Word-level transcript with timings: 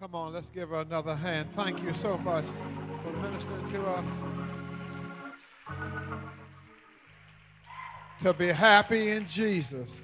Come 0.00 0.14
on, 0.14 0.32
let's 0.32 0.48
give 0.48 0.70
her 0.70 0.76
another 0.76 1.14
hand. 1.14 1.50
Thank 1.52 1.82
you 1.82 1.92
so 1.92 2.16
much 2.16 2.46
for 3.02 3.12
ministering 3.20 3.68
to 3.68 3.82
us. 3.82 4.10
To 8.20 8.32
be 8.32 8.46
happy 8.46 9.10
in 9.10 9.26
Jesus, 9.26 10.00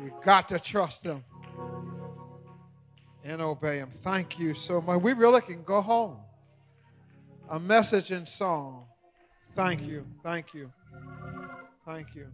you 0.00 0.12
got 0.24 0.48
to 0.50 0.60
trust 0.60 1.02
Him 1.02 1.24
and 3.24 3.42
obey 3.42 3.78
Him. 3.78 3.90
Thank 3.90 4.38
you 4.38 4.54
so 4.54 4.80
much. 4.80 5.02
We 5.02 5.12
really 5.12 5.40
can 5.40 5.64
go 5.64 5.80
home. 5.80 6.18
A 7.50 7.58
message 7.58 8.12
in 8.12 8.26
song. 8.26 8.86
Thank 9.56 9.82
you. 9.82 10.06
Thank 10.22 10.54
you. 10.54 10.70
Thank 11.84 12.14
you. 12.14 12.28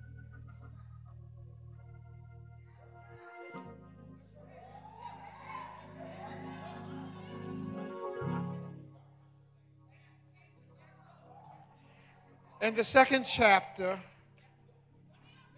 In 12.64 12.74
the 12.74 12.82
second 12.82 13.24
chapter 13.24 14.00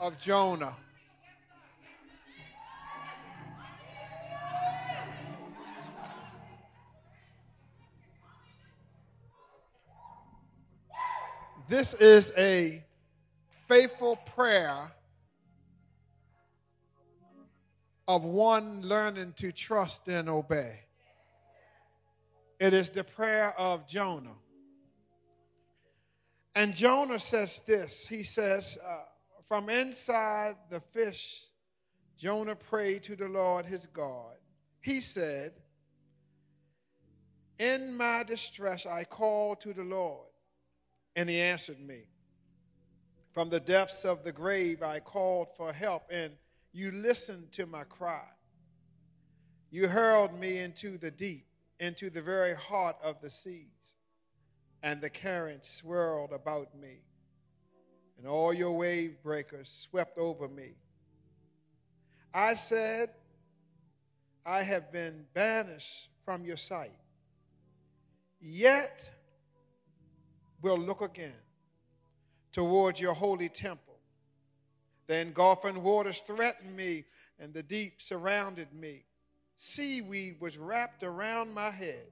of 0.00 0.18
Jonah, 0.18 0.76
this 11.68 11.94
is 11.94 12.32
a 12.36 12.82
faithful 13.68 14.16
prayer 14.34 14.90
of 18.08 18.24
one 18.24 18.82
learning 18.82 19.32
to 19.36 19.52
trust 19.52 20.08
and 20.08 20.28
obey. 20.28 20.80
It 22.58 22.74
is 22.74 22.90
the 22.90 23.04
prayer 23.04 23.54
of 23.56 23.86
Jonah. 23.86 24.34
And 26.56 26.74
Jonah 26.74 27.18
says 27.18 27.60
this 27.66 28.08
He 28.08 28.22
says, 28.22 28.78
uh, 28.84 29.02
From 29.44 29.68
inside 29.68 30.56
the 30.70 30.80
fish, 30.80 31.44
Jonah 32.16 32.56
prayed 32.56 33.04
to 33.04 33.14
the 33.14 33.28
Lord 33.28 33.66
his 33.66 33.86
God. 33.86 34.36
He 34.80 35.02
said, 35.02 35.52
In 37.58 37.94
my 37.94 38.22
distress, 38.22 38.86
I 38.86 39.04
called 39.04 39.60
to 39.60 39.74
the 39.74 39.84
Lord, 39.84 40.28
and 41.14 41.28
he 41.28 41.38
answered 41.38 41.78
me. 41.78 42.04
From 43.34 43.50
the 43.50 43.60
depths 43.60 44.06
of 44.06 44.24
the 44.24 44.32
grave, 44.32 44.82
I 44.82 45.00
called 45.00 45.48
for 45.58 45.74
help, 45.74 46.04
and 46.10 46.32
you 46.72 46.90
listened 46.90 47.52
to 47.52 47.66
my 47.66 47.84
cry. 47.84 48.24
You 49.70 49.88
hurled 49.88 50.32
me 50.32 50.56
into 50.56 50.96
the 50.96 51.10
deep, 51.10 51.48
into 51.80 52.08
the 52.08 52.22
very 52.22 52.54
heart 52.54 52.96
of 53.04 53.20
the 53.20 53.28
seas 53.28 53.95
and 54.82 55.00
the 55.00 55.10
current 55.10 55.64
swirled 55.64 56.32
about 56.32 56.74
me, 56.74 56.98
and 58.18 58.26
all 58.26 58.52
your 58.52 58.72
wave 58.72 59.22
breakers 59.22 59.68
swept 59.68 60.18
over 60.18 60.48
me. 60.48 60.74
I 62.32 62.54
said, 62.54 63.10
I 64.44 64.62
have 64.62 64.92
been 64.92 65.26
banished 65.34 66.08
from 66.24 66.44
your 66.44 66.56
sight, 66.56 66.98
yet 68.40 69.10
will 70.62 70.78
look 70.78 71.00
again 71.00 71.32
towards 72.52 73.00
your 73.00 73.14
holy 73.14 73.48
temple. 73.48 73.98
The 75.06 75.16
engulfing 75.18 75.82
waters 75.82 76.18
threatened 76.18 76.76
me, 76.76 77.04
and 77.38 77.54
the 77.54 77.62
deep 77.62 78.00
surrounded 78.00 78.72
me. 78.72 79.04
Seaweed 79.56 80.36
was 80.40 80.58
wrapped 80.58 81.02
around 81.02 81.54
my 81.54 81.70
head 81.70 82.08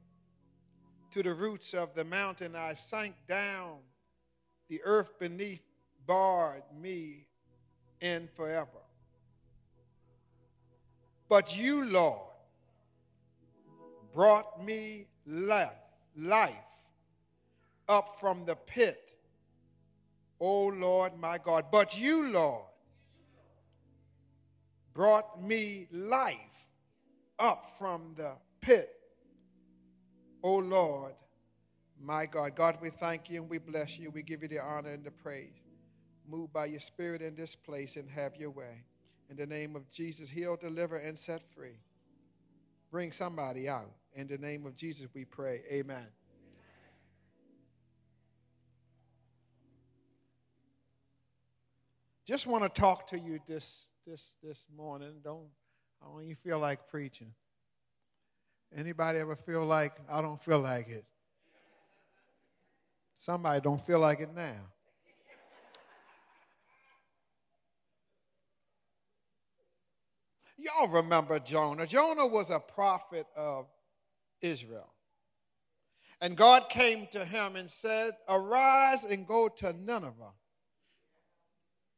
to 1.14 1.22
the 1.22 1.32
roots 1.32 1.74
of 1.74 1.94
the 1.94 2.04
mountain, 2.04 2.56
I 2.56 2.74
sank 2.74 3.14
down. 3.28 3.76
The 4.68 4.80
earth 4.82 5.16
beneath 5.20 5.62
barred 6.08 6.64
me 6.76 7.28
in 8.00 8.28
forever. 8.34 8.82
But 11.28 11.56
you, 11.56 11.84
Lord, 11.84 12.32
brought 14.12 14.64
me 14.64 15.06
life, 15.24 15.70
life 16.16 16.50
up 17.88 18.18
from 18.18 18.44
the 18.44 18.56
pit. 18.56 19.00
O 20.40 20.66
Lord 20.66 21.16
my 21.16 21.38
God. 21.38 21.66
But 21.70 21.96
you, 21.96 22.28
Lord, 22.28 22.64
brought 24.94 25.40
me 25.40 25.86
life 25.92 26.66
up 27.38 27.70
from 27.78 28.14
the 28.16 28.32
pit 28.60 28.90
O 30.44 30.56
Lord, 30.56 31.14
my 31.98 32.26
God. 32.26 32.54
God, 32.54 32.76
we 32.82 32.90
thank 32.90 33.30
you 33.30 33.40
and 33.40 33.48
we 33.48 33.56
bless 33.56 33.98
you. 33.98 34.10
We 34.10 34.22
give 34.22 34.42
you 34.42 34.48
the 34.48 34.60
honor 34.60 34.90
and 34.90 35.02
the 35.02 35.10
praise. 35.10 35.54
Move 36.28 36.52
by 36.52 36.66
your 36.66 36.80
spirit 36.80 37.22
in 37.22 37.34
this 37.34 37.56
place 37.56 37.96
and 37.96 38.10
have 38.10 38.36
your 38.36 38.50
way. 38.50 38.84
In 39.30 39.36
the 39.36 39.46
name 39.46 39.74
of 39.74 39.88
Jesus, 39.88 40.28
heal, 40.28 40.56
deliver, 40.56 40.98
and 40.98 41.18
set 41.18 41.42
free. 41.42 41.78
Bring 42.90 43.10
somebody 43.10 43.70
out. 43.70 43.90
In 44.12 44.26
the 44.26 44.36
name 44.36 44.66
of 44.66 44.76
Jesus, 44.76 45.08
we 45.14 45.24
pray. 45.24 45.62
Amen. 45.72 46.08
Just 52.26 52.46
want 52.46 52.64
to 52.64 52.80
talk 52.80 53.06
to 53.08 53.18
you 53.18 53.38
this 53.46 53.88
this 54.06 54.36
this 54.42 54.66
morning. 54.76 55.20
Don't 55.22 55.48
I 56.02 56.06
don't 56.06 56.22
even 56.22 56.36
feel 56.36 56.58
like 56.58 56.86
preaching. 56.88 57.32
Anybody 58.76 59.20
ever 59.20 59.36
feel 59.36 59.64
like 59.64 59.92
I 60.10 60.20
don't 60.20 60.40
feel 60.40 60.58
like 60.58 60.88
it? 60.88 61.04
Somebody 63.14 63.60
don't 63.60 63.80
feel 63.80 64.00
like 64.00 64.20
it 64.20 64.34
now. 64.34 64.72
Y'all 70.56 70.88
remember 70.88 71.38
Jonah. 71.38 71.86
Jonah 71.86 72.26
was 72.26 72.50
a 72.50 72.58
prophet 72.58 73.26
of 73.36 73.66
Israel. 74.42 74.92
And 76.20 76.36
God 76.36 76.68
came 76.68 77.06
to 77.12 77.24
him 77.24 77.56
and 77.56 77.70
said, 77.70 78.12
Arise 78.28 79.04
and 79.04 79.26
go 79.26 79.48
to 79.48 79.72
Nineveh. 79.72 80.32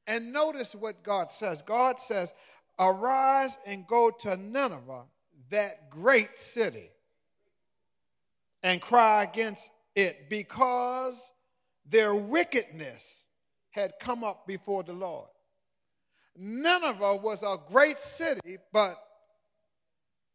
And 0.07 0.33
notice 0.33 0.75
what 0.75 1.03
God 1.03 1.31
says. 1.31 1.63
God 1.63 2.01
says, 2.01 2.35
Arise 2.79 3.59
and 3.67 3.87
go 3.87 4.11
to 4.11 4.37
Nineveh 4.37 5.05
that 5.51 5.91
great 5.91 6.39
city 6.39 6.91
and 8.63 8.81
cry 8.81 9.23
against 9.23 9.71
it 9.95 10.29
because 10.29 11.33
their 11.89 12.15
wickedness 12.15 13.27
had 13.71 13.95
come 14.01 14.25
up 14.25 14.47
before 14.47 14.83
the 14.83 14.93
Lord. 14.93 15.29
Nineveh 16.37 17.17
was 17.17 17.43
a 17.43 17.57
great 17.69 18.01
city, 18.01 18.59
but 18.73 18.97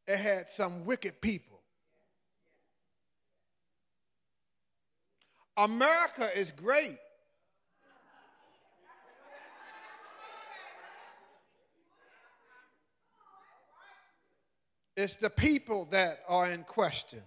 it 0.08 0.18
had 0.18 0.50
some 0.50 0.86
wicked 0.86 1.22
people. 1.22 1.62
America 5.58 6.30
is 6.36 6.52
great, 6.52 6.98
It's 14.96 15.16
the 15.16 15.30
people 15.30 15.86
that 15.92 16.20
are 16.28 16.52
in 16.52 16.64
question. 16.64 17.22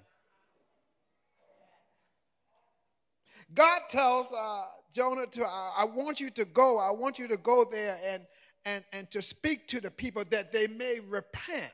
God 3.54 3.82
tells 3.88 4.32
uh, 4.32 4.64
Jonah 4.92 5.26
to, 5.26 5.44
I 5.44 5.84
want 5.84 6.20
you 6.20 6.30
to 6.30 6.44
go, 6.44 6.78
I 6.78 6.90
want 6.90 7.18
you 7.18 7.28
to 7.28 7.36
go 7.36 7.64
there 7.70 7.96
and, 8.04 8.26
and, 8.64 8.84
and 8.92 9.10
to 9.12 9.22
speak 9.22 9.68
to 9.68 9.80
the 9.80 9.90
people 9.90 10.24
that 10.30 10.52
they 10.52 10.66
may 10.66 11.00
repent. 11.08 11.72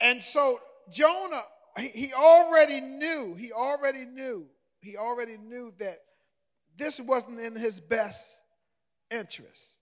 And 0.00 0.22
so 0.22 0.58
Jonah, 0.90 1.42
he 1.78 2.12
already 2.14 2.80
knew, 2.80 3.34
he 3.34 3.52
already 3.52 4.04
knew, 4.04 4.46
he 4.80 4.96
already 4.96 5.36
knew 5.36 5.72
that 5.78 5.98
this 6.76 7.00
wasn't 7.00 7.40
in 7.40 7.56
his 7.56 7.80
best 7.80 8.40
interest. 9.10 9.78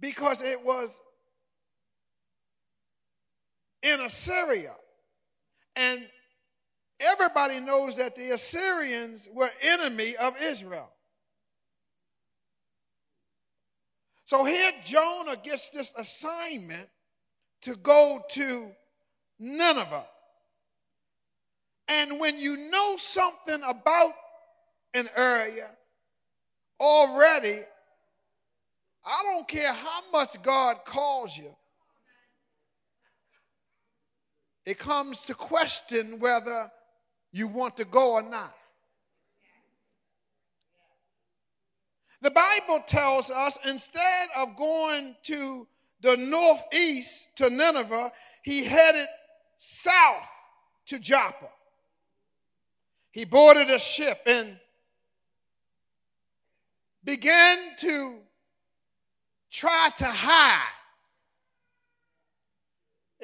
Because 0.00 0.42
it 0.42 0.64
was 0.64 1.00
in 3.84 4.00
Assyria. 4.00 4.74
And 5.76 6.00
everybody 6.98 7.60
knows 7.60 7.96
that 7.98 8.16
the 8.16 8.30
Assyrians 8.30 9.28
were 9.32 9.50
enemy 9.60 10.16
of 10.16 10.34
Israel. 10.42 10.90
So 14.24 14.44
here 14.44 14.72
Jonah 14.82 15.36
gets 15.36 15.68
this 15.70 15.92
assignment 15.96 16.88
to 17.62 17.76
go 17.76 18.20
to 18.30 18.70
Nineveh. 19.38 20.06
And 21.88 22.18
when 22.18 22.38
you 22.38 22.70
know 22.70 22.96
something 22.96 23.60
about 23.66 24.12
an 24.94 25.08
area 25.14 25.70
already, 26.80 27.60
I 29.04 29.22
don't 29.24 29.46
care 29.46 29.72
how 29.72 30.00
much 30.10 30.42
God 30.42 30.78
calls 30.86 31.36
you. 31.36 31.54
It 34.64 34.78
comes 34.78 35.22
to 35.22 35.34
question 35.34 36.18
whether 36.18 36.70
you 37.32 37.48
want 37.48 37.76
to 37.76 37.84
go 37.84 38.12
or 38.12 38.22
not. 38.22 38.54
The 42.22 42.30
Bible 42.30 42.82
tells 42.86 43.28
us 43.30 43.58
instead 43.68 44.28
of 44.36 44.56
going 44.56 45.14
to 45.24 45.66
the 46.00 46.16
northeast 46.16 47.36
to 47.36 47.50
Nineveh, 47.50 48.12
he 48.42 48.64
headed 48.64 49.08
south 49.58 50.28
to 50.86 50.98
Joppa. 50.98 51.48
He 53.10 53.24
boarded 53.24 53.70
a 53.70 53.78
ship 53.78 54.20
and 54.26 54.58
began 57.04 57.58
to 57.78 58.18
try 59.50 59.90
to 59.98 60.06
hide. 60.06 60.62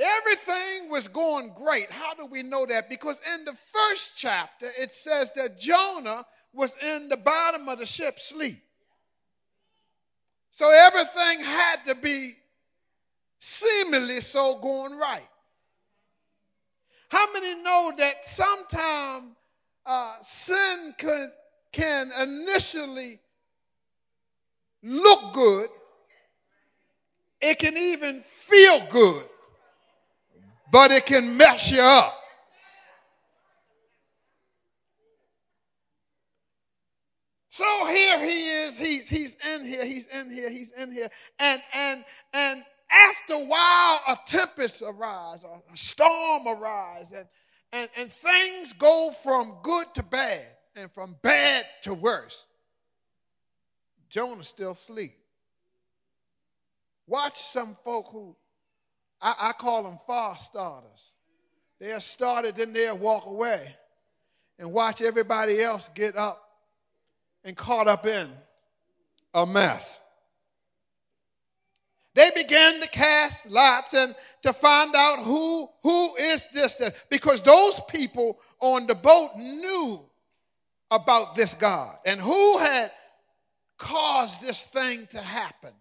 Everything 0.01 0.91
was 0.91 1.09
going 1.09 1.53
great. 1.55 1.91
How 1.91 2.15
do 2.15 2.25
we 2.25 2.43
know 2.43 2.65
that? 2.67 2.89
Because 2.89 3.21
in 3.35 3.45
the 3.45 3.53
first 3.53 4.17
chapter, 4.17 4.67
it 4.79 4.95
says 4.95 5.31
that 5.37 5.59
Jonah 5.59 6.25
was 6.53 6.77
in 6.83 7.09
the 7.09 7.19
bottom 7.19 7.69
of 7.69 7.79
the 7.79 7.87
ship 7.87 8.19
sleep. 8.19 8.63
So 10.51 10.71
everything 10.71 11.45
had 11.45 11.85
to 11.87 11.95
be 11.95 12.33
seemingly 13.39 14.21
so 14.21 14.59
going 14.61 14.97
right. 14.97 15.29
How 17.09 17.33
many 17.33 17.61
know 17.63 17.93
that 17.99 18.27
sometimes 18.27 19.35
uh, 19.85 20.15
sin 20.23 20.95
could, 20.97 21.31
can 21.73 22.11
initially 22.21 23.19
look 24.83 25.33
good, 25.33 25.69
it 27.41 27.59
can 27.59 27.77
even 27.77 28.21
feel 28.21 28.87
good, 28.91 29.25
but 30.71 30.91
it 30.91 31.07
can 31.07 31.37
mess 31.37 31.71
you 31.71 31.81
up. 31.81 32.17
So 37.53 37.87
here 37.87 38.25
he 38.25 38.49
is, 38.49 38.79
he's, 38.79 39.09
he's 39.09 39.37
in 39.55 39.67
here, 39.67 39.85
he's 39.85 40.07
in 40.07 40.31
here, 40.31 40.49
he's 40.49 40.73
in 40.73 40.93
here. 40.93 41.11
And, 41.39 41.61
and, 41.75 42.05
and 42.33 42.65
after 42.91 43.35
a 43.35 43.45
while, 43.45 44.01
a 44.09 44.17
tempest 44.27 44.83
arises, 44.83 45.45
a 45.45 45.77
storm 45.77 46.47
arises, 46.47 47.13
and, 47.13 47.29
and, 47.73 47.91
and 47.99 48.11
things 48.11 48.73
go 48.73 49.11
from 49.23 49.59
good 49.63 49.87
to 49.95 50.03
bad 50.03 50.47
and 50.77 50.91
from 50.91 51.17
bad 51.23 51.67
to 51.83 51.93
worse. 51.93 52.47
Jonah 54.09 54.45
still 54.45 54.75
sleep. 54.75 55.17
Watch 57.07 57.39
some 57.39 57.77
folk 57.85 58.09
who 58.11 58.37
I, 59.21 59.35
I 59.41 59.53
call 59.53 59.83
them 59.83 59.99
fast 60.07 60.47
starters. 60.47 61.13
They'll 61.79 62.01
start 62.01 62.45
it, 62.45 62.57
then 62.57 62.73
they'll 62.73 62.99
walk 62.99 63.27
away 63.27 63.75
and 64.59 64.73
watch 64.73 65.01
everybody 65.01 65.63
else 65.63 65.89
get 65.95 66.17
up 66.17 66.43
and 67.45 67.57
caught 67.57 67.89
up 67.89 68.07
in 68.07 68.29
a 69.33 69.47
mess. 69.47 70.01
They 72.15 72.31
began 72.35 72.81
to 72.81 72.89
cast 72.89 73.49
lots 73.49 73.95
and 73.95 74.15
to 74.43 74.53
find 74.53 74.95
out 74.95 75.21
who, 75.21 75.69
who 75.83 76.17
is 76.17 76.49
this, 76.53 76.75
this, 76.75 76.93
because 77.09 77.41
those 77.41 77.81
people 77.89 78.39
on 78.61 78.87
the 78.87 78.95
boat 78.95 79.31
knew 79.37 80.05
about 80.91 81.37
this 81.37 81.55
God 81.55 81.97
and 82.05 82.21
who 82.21 82.59
had 82.59 82.91
caused 83.79 84.43
this 84.43 84.67
thing 84.67 85.09
to 85.13 85.21
happen. 85.21 85.73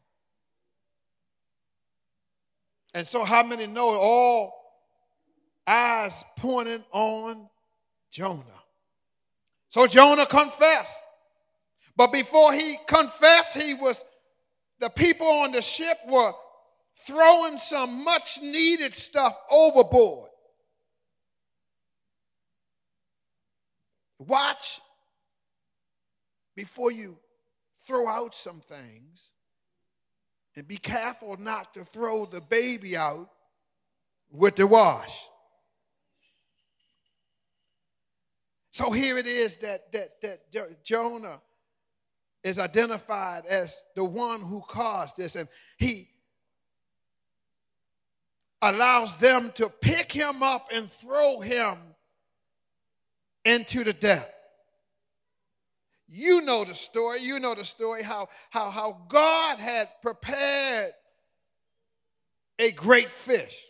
And 2.94 3.08
so, 3.08 3.24
how 3.24 3.44
many 3.44 3.68
know 3.68 3.90
all 3.90 4.54
eyes 5.68 6.24
pointing 6.38 6.84
on 6.92 7.48
Jonah? 8.12 8.44
So, 9.68 9.86
Jonah 9.88 10.26
confessed. 10.26 11.04
But 11.96 12.12
before 12.12 12.54
he 12.54 12.78
confessed, 12.88 13.58
he 13.58 13.74
was, 13.76 14.04
the 14.80 14.90
people 14.90 15.28
on 15.28 15.52
the 15.52 15.62
ship 15.62 15.98
were 16.08 16.32
throwing 17.06 17.58
some 17.58 18.04
much 18.04 18.40
needed 18.42 18.96
stuff 18.96 19.38
overboard. 19.52 20.30
Watch 24.18 24.82
before 26.56 26.92
you 26.92 27.18
throw 27.86 28.08
out 28.08 28.36
some 28.36 28.60
things 28.60 29.34
and 30.56 30.68
be 30.68 30.78
careful 30.78 31.38
not 31.38 31.74
to 31.74 31.84
throw 31.84 32.26
the 32.26 32.42
baby 32.42 32.98
out 32.98 33.30
with 34.32 34.56
the 34.56 34.68
wash. 34.68 35.28
So 38.72 38.92
here 38.92 39.18
it 39.18 39.28
is 39.28 39.58
that, 39.58 39.92
that, 39.92 40.22
that 40.22 40.84
Jonah 40.84 41.42
is 42.44 42.60
identified 42.60 43.46
as 43.46 43.84
the 43.96 44.06
one 44.06 44.42
who 44.42 44.62
caused 44.62 45.18
this, 45.18 45.36
and 45.36 45.50
he 45.78 46.10
allows 48.62 49.16
them 49.18 49.52
to 49.56 49.70
pick 49.70 50.12
him 50.12 50.44
up 50.44 50.70
and 50.74 50.90
throw 50.90 51.40
him 51.40 51.78
into 53.44 53.84
the 53.84 53.94
depth. 53.94 54.39
You 56.12 56.42
know 56.42 56.64
the 56.64 56.74
story. 56.74 57.22
You 57.22 57.40
know 57.40 57.54
the 57.54 57.64
story 57.64 58.02
how, 58.02 58.30
how, 58.50 58.72
how 58.72 58.98
God 59.08 59.60
had 59.60 59.90
prepared 60.02 60.92
a 62.58 62.72
great 62.72 63.10
fish. 63.10 63.64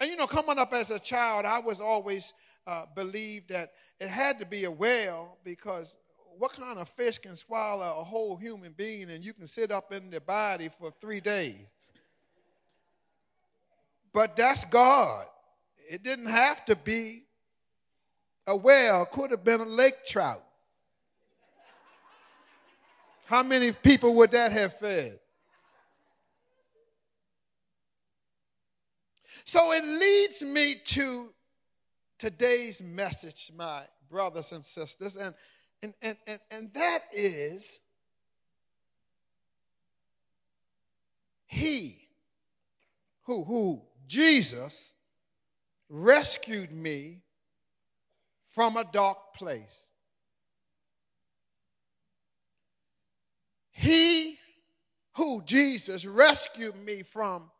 And 0.00 0.10
you 0.10 0.16
know, 0.16 0.26
coming 0.26 0.58
up 0.58 0.72
as 0.72 0.90
a 0.90 0.98
child, 0.98 1.44
I 1.44 1.58
was 1.58 1.78
always 1.78 2.32
uh, 2.66 2.86
believed 2.94 3.50
that 3.50 3.72
it 4.00 4.08
had 4.08 4.38
to 4.40 4.46
be 4.46 4.64
a 4.64 4.70
whale 4.70 5.36
because 5.44 5.98
what 6.38 6.54
kind 6.54 6.78
of 6.78 6.88
fish 6.88 7.18
can 7.18 7.36
swallow 7.36 7.98
a 8.00 8.04
whole 8.04 8.36
human 8.36 8.72
being 8.72 9.10
and 9.10 9.22
you 9.22 9.34
can 9.34 9.46
sit 9.46 9.70
up 9.70 9.92
in 9.92 10.08
the 10.08 10.22
body 10.22 10.70
for 10.70 10.90
three 11.02 11.20
days? 11.20 11.66
But 14.10 14.38
that's 14.38 14.64
God. 14.64 15.26
It 15.86 16.02
didn't 16.02 16.28
have 16.28 16.64
to 16.64 16.76
be 16.76 17.24
a 18.46 18.56
whale, 18.56 19.04
could 19.04 19.32
have 19.32 19.44
been 19.44 19.60
a 19.60 19.66
lake 19.66 20.06
trout. 20.06 20.42
How 23.30 23.44
many 23.44 23.70
people 23.70 24.12
would 24.16 24.32
that 24.32 24.50
have 24.50 24.76
fed? 24.80 25.20
So 29.44 29.70
it 29.70 29.84
leads 29.84 30.42
me 30.42 30.74
to 30.86 31.32
today's 32.18 32.82
message, 32.82 33.52
my 33.56 33.82
brothers 34.10 34.50
and 34.50 34.66
sisters, 34.66 35.14
and, 35.14 35.32
and, 35.80 35.94
and, 36.02 36.16
and, 36.26 36.40
and 36.50 36.74
that 36.74 37.04
is 37.12 37.78
He 41.46 42.08
who, 43.22 43.44
who, 43.44 43.82
Jesus, 44.08 44.92
rescued 45.88 46.72
me 46.72 47.20
from 48.48 48.76
a 48.76 48.82
dark 48.82 49.34
place. 49.34 49.89
He 53.80 54.36
who, 55.14 55.42
Jesus, 55.42 56.04
rescued 56.04 56.76
me 56.84 57.02
from 57.02 57.50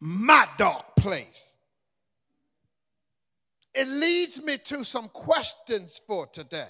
my 0.00 0.44
dark 0.58 0.96
place. 0.96 1.54
It 3.72 3.86
leads 3.86 4.42
me 4.42 4.58
to 4.58 4.84
some 4.84 5.08
questions 5.08 6.00
for 6.04 6.26
today. 6.26 6.66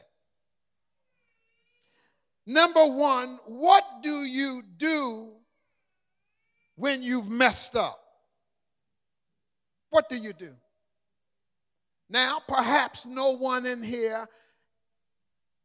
Number 2.44 2.84
one, 2.84 3.38
what 3.46 3.82
do 4.02 4.10
you 4.10 4.60
do 4.76 5.32
when 6.76 7.02
you've 7.02 7.30
messed 7.30 7.76
up? 7.76 7.98
What 9.88 10.10
do 10.10 10.16
you 10.16 10.34
do? 10.34 10.52
Now, 12.10 12.42
perhaps 12.46 13.06
no 13.06 13.38
one 13.38 13.64
in 13.64 13.82
here 13.82 14.28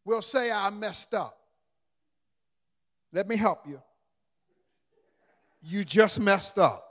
will 0.06 0.22
say, 0.22 0.50
I 0.50 0.70
messed 0.70 1.14
up. 1.14 1.39
Let 3.12 3.28
me 3.28 3.36
help 3.36 3.68
you. 3.68 3.82
You 5.62 5.84
just 5.84 6.20
messed 6.20 6.58
up. 6.58 6.86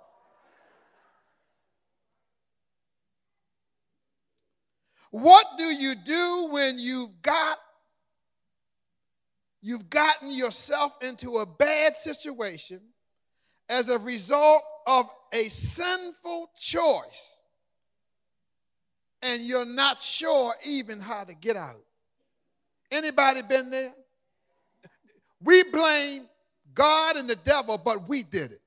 What 5.11 5.47
do 5.57 5.65
you 5.65 5.95
do 5.95 6.49
when 6.53 6.79
you've 6.79 7.23
got 7.23 7.59
you've 9.61 9.91
gotten 9.91 10.31
yourself 10.31 10.93
into 11.03 11.39
a 11.39 11.47
bad 11.47 11.97
situation 11.97 12.81
as 13.69 13.89
a 13.89 13.99
result 13.99 14.63
of 14.87 15.07
a 15.33 15.49
sinful 15.49 16.51
choice 16.57 17.43
and 19.21 19.43
you're 19.43 19.65
not 19.65 20.01
sure 20.01 20.55
even 20.65 21.01
how 21.01 21.25
to 21.25 21.35
get 21.35 21.57
out? 21.57 21.83
Anybody 22.91 23.43
been 23.43 23.71
there? 23.71 23.93
We 25.43 25.63
blame 25.65 26.29
God 26.75 27.17
and 27.17 27.29
the 27.29 27.37
devil, 27.37 27.81
but 27.83 28.09
we 28.09 28.23
did 28.23 28.53
it. 28.53 28.61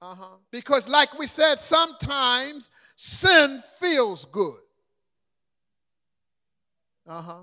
Uh-huh. 0.00 0.36
Because, 0.50 0.88
like 0.88 1.18
we 1.18 1.26
said, 1.26 1.60
sometimes 1.60 2.70
sin 2.94 3.62
feels 3.80 4.26
good. 4.26 4.58
Uh 7.06 7.22
huh. 7.22 7.42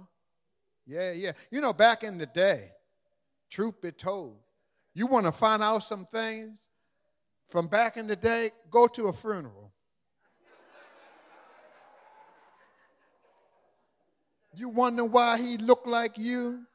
Yeah, 0.86 1.12
yeah. 1.12 1.32
You 1.50 1.62
know, 1.62 1.74
back 1.74 2.04
in 2.04 2.18
the 2.18 2.26
day, 2.26 2.72
truth 3.50 3.82
be 3.82 3.92
told, 3.92 4.38
you 4.94 5.08
want 5.08 5.26
to 5.26 5.32
find 5.32 5.64
out 5.64 5.80
some 5.80 6.06
things 6.06 6.68
from 7.46 7.68
back 7.68 7.98
in 7.98 8.08
the 8.08 8.16
day, 8.16 8.52
go 8.70 8.88
to 8.88 9.08
a 9.08 9.14
funeral. 9.14 9.74
You 14.54 14.70
wonder 14.70 15.04
why 15.04 15.38
he 15.38 15.58
looked 15.58 15.88
like 15.88 16.18
you? 16.18 16.66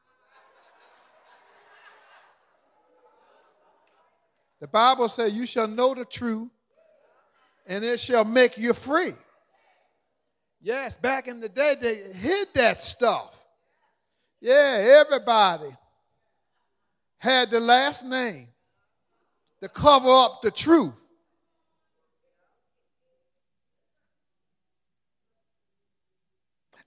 The 4.59 4.67
Bible 4.67 5.09
says, 5.09 5.33
You 5.33 5.45
shall 5.45 5.67
know 5.67 5.93
the 5.93 6.05
truth, 6.05 6.49
and 7.67 7.83
it 7.83 7.99
shall 7.99 8.25
make 8.25 8.57
you 8.57 8.73
free. 8.73 9.13
Yes, 10.61 10.97
back 10.97 11.27
in 11.27 11.39
the 11.39 11.49
day, 11.49 11.75
they 11.79 11.95
hid 12.13 12.47
that 12.55 12.83
stuff. 12.83 13.45
Yeah, 14.41 15.03
everybody 15.05 15.75
had 17.17 17.51
the 17.51 17.59
last 17.59 18.05
name 18.05 18.47
to 19.61 19.69
cover 19.69 20.09
up 20.09 20.41
the 20.41 20.51
truth. 20.51 21.06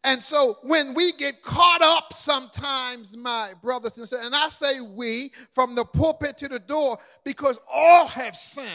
And 0.02 0.23
so 0.23 0.57
when 0.62 0.95
we 0.95 1.12
get 1.12 1.42
caught 1.42 1.83
up 1.83 2.12
sometimes, 2.12 3.16
my 3.16 3.52
brothers 3.62 3.99
and 3.99 4.09
sisters, 4.09 4.26
and 4.26 4.35
I 4.35 4.49
say 4.49 4.80
we 4.80 5.30
from 5.52 5.75
the 5.75 5.85
pulpit 5.85 6.38
to 6.38 6.49
the 6.49 6.59
door 6.59 6.99
because 7.25 7.61
all 7.71 8.07
have 8.07 8.35
sinned. 8.35 8.66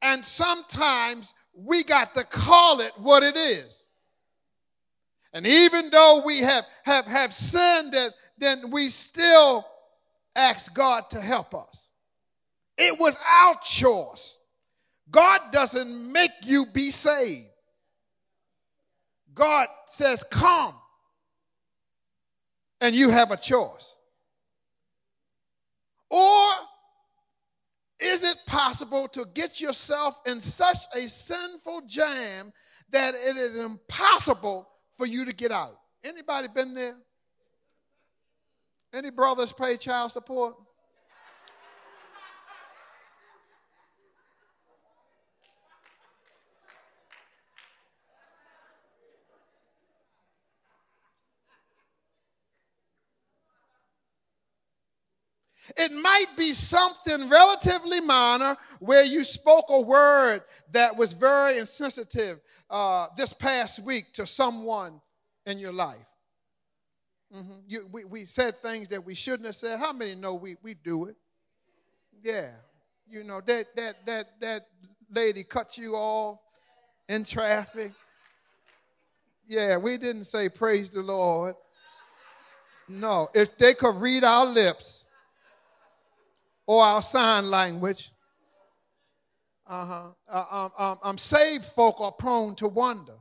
And 0.00 0.24
sometimes 0.24 1.32
we 1.54 1.84
got 1.84 2.14
to 2.16 2.24
call 2.24 2.80
it 2.80 2.92
what 2.96 3.22
it 3.22 3.36
is. 3.36 3.86
And 5.32 5.46
even 5.46 5.90
though 5.90 6.22
we 6.26 6.40
have, 6.40 6.64
have, 6.82 7.06
have 7.06 7.32
sinned, 7.32 7.94
then 8.36 8.70
we 8.70 8.88
still 8.88 9.64
ask 10.34 10.74
God 10.74 11.08
to 11.10 11.20
help 11.20 11.54
us. 11.54 11.90
It 12.76 12.98
was 12.98 13.16
our 13.32 13.54
choice. 13.62 14.40
God 15.08 15.40
doesn't 15.52 16.12
make 16.12 16.32
you 16.42 16.66
be 16.66 16.90
saved. 16.90 17.48
God 19.34 19.68
says, 19.86 20.24
Come. 20.24 20.74
And 22.80 22.94
you 22.94 23.10
have 23.10 23.30
a 23.30 23.36
choice. 23.36 23.94
Or 26.10 26.52
is 28.00 28.24
it 28.24 28.36
possible 28.46 29.06
to 29.08 29.24
get 29.32 29.60
yourself 29.60 30.20
in 30.26 30.40
such 30.40 30.78
a 30.94 31.08
sinful 31.08 31.82
jam 31.86 32.52
that 32.90 33.14
it 33.14 33.36
is 33.36 33.56
impossible 33.56 34.68
for 34.98 35.06
you 35.06 35.24
to 35.24 35.32
get 35.32 35.52
out? 35.52 35.78
Anybody 36.04 36.48
been 36.48 36.74
there? 36.74 36.96
Any 38.92 39.10
brothers 39.10 39.52
pay 39.52 39.76
child 39.76 40.12
support? 40.12 40.56
It 55.76 55.92
might 55.92 56.26
be 56.36 56.52
something 56.52 57.28
relatively 57.28 58.00
minor 58.00 58.56
where 58.80 59.04
you 59.04 59.24
spoke 59.24 59.66
a 59.68 59.80
word 59.80 60.40
that 60.72 60.96
was 60.96 61.12
very 61.12 61.58
insensitive 61.58 62.40
uh, 62.68 63.06
this 63.16 63.32
past 63.32 63.78
week 63.80 64.12
to 64.14 64.26
someone 64.26 65.00
in 65.46 65.58
your 65.58 65.72
life. 65.72 65.96
Mm-hmm. 67.34 67.52
You, 67.66 67.86
we, 67.90 68.04
we 68.04 68.24
said 68.24 68.56
things 68.58 68.88
that 68.88 69.04
we 69.04 69.14
shouldn't 69.14 69.46
have 69.46 69.56
said. 69.56 69.78
How 69.78 69.92
many 69.92 70.14
know 70.14 70.34
we, 70.34 70.56
we 70.62 70.74
do 70.74 71.06
it? 71.06 71.16
Yeah. 72.22 72.50
You 73.08 73.24
know, 73.24 73.40
that, 73.46 73.74
that, 73.76 74.04
that, 74.06 74.26
that 74.40 74.66
lady 75.10 75.44
cut 75.44 75.78
you 75.78 75.94
off 75.94 76.38
in 77.08 77.24
traffic. 77.24 77.92
Yeah, 79.46 79.76
we 79.76 79.96
didn't 79.96 80.24
say 80.24 80.48
praise 80.48 80.90
the 80.90 81.02
Lord. 81.02 81.54
No, 82.88 83.28
if 83.34 83.56
they 83.56 83.74
could 83.74 83.96
read 83.96 84.24
our 84.24 84.46
lips, 84.46 85.06
or 86.66 86.84
our 86.84 87.02
sign 87.02 87.50
language. 87.50 88.12
Uh-huh. 89.66 90.08
Uh, 90.28 90.44
um, 90.50 90.72
um, 90.78 90.98
um, 91.02 91.18
saved 91.18 91.64
folk 91.64 92.00
are 92.00 92.12
prone 92.12 92.54
to 92.56 92.68
wonder. 92.68 93.14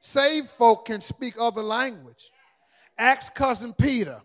Saved 0.00 0.48
folk 0.48 0.86
can 0.86 1.00
speak 1.00 1.34
other 1.38 1.62
language. 1.62 2.30
Ask 2.96 3.34
cousin 3.34 3.74
Peter. 3.74 4.20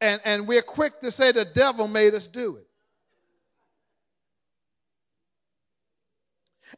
And, 0.00 0.20
and 0.24 0.48
we're 0.48 0.62
quick 0.62 1.00
to 1.00 1.10
say 1.10 1.30
the 1.30 1.44
devil 1.44 1.86
made 1.86 2.14
us 2.14 2.26
do 2.26 2.56
it. 2.56 2.66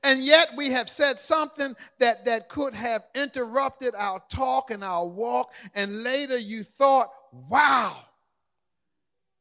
And 0.03 0.25
yet 0.25 0.49
we 0.57 0.71
have 0.71 0.89
said 0.89 1.21
something 1.21 1.75
that, 1.99 2.25
that 2.25 2.49
could 2.49 2.75
have 2.75 3.05
interrupted 3.15 3.95
our 3.95 4.23
talk 4.31 4.71
and 4.71 4.83
our 4.83 5.07
walk. 5.07 5.53
And 5.75 6.03
later 6.03 6.37
you 6.37 6.63
thought, 6.63 7.09
wow, 7.33 7.97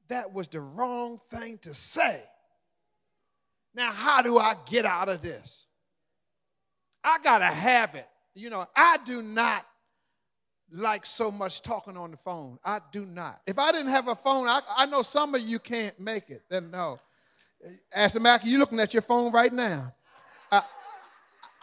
that 0.07 0.33
was 0.33 0.47
the 0.47 0.61
wrong 0.61 1.19
thing 1.29 1.57
to 1.59 1.73
say. 1.73 2.21
Now, 3.73 3.91
how 3.91 4.21
do 4.21 4.37
I 4.37 4.55
get 4.69 4.85
out 4.85 5.09
of 5.09 5.21
this? 5.21 5.67
I 7.03 7.17
got 7.23 7.41
a 7.41 7.45
habit. 7.45 8.07
You 8.33 8.49
know, 8.49 8.65
I 8.75 8.97
do 9.05 9.21
not 9.21 9.65
like 10.71 11.05
so 11.05 11.31
much 11.31 11.61
talking 11.61 11.97
on 11.97 12.11
the 12.11 12.17
phone. 12.17 12.57
I 12.63 12.79
do 12.91 13.05
not. 13.05 13.41
If 13.45 13.59
I 13.59 13.71
didn't 13.71 13.91
have 13.91 14.07
a 14.07 14.15
phone, 14.15 14.47
I, 14.47 14.61
I 14.77 14.85
know 14.85 15.01
some 15.01 15.35
of 15.35 15.41
you 15.41 15.59
can't 15.59 15.99
make 15.99 16.29
it. 16.29 16.43
Then 16.49 16.71
no. 16.71 16.99
As 17.93 18.15
a 18.15 18.39
you're 18.43 18.59
looking 18.59 18.79
at 18.79 18.93
your 18.93 19.01
phone 19.01 19.31
right 19.31 19.51
now. 19.51 19.93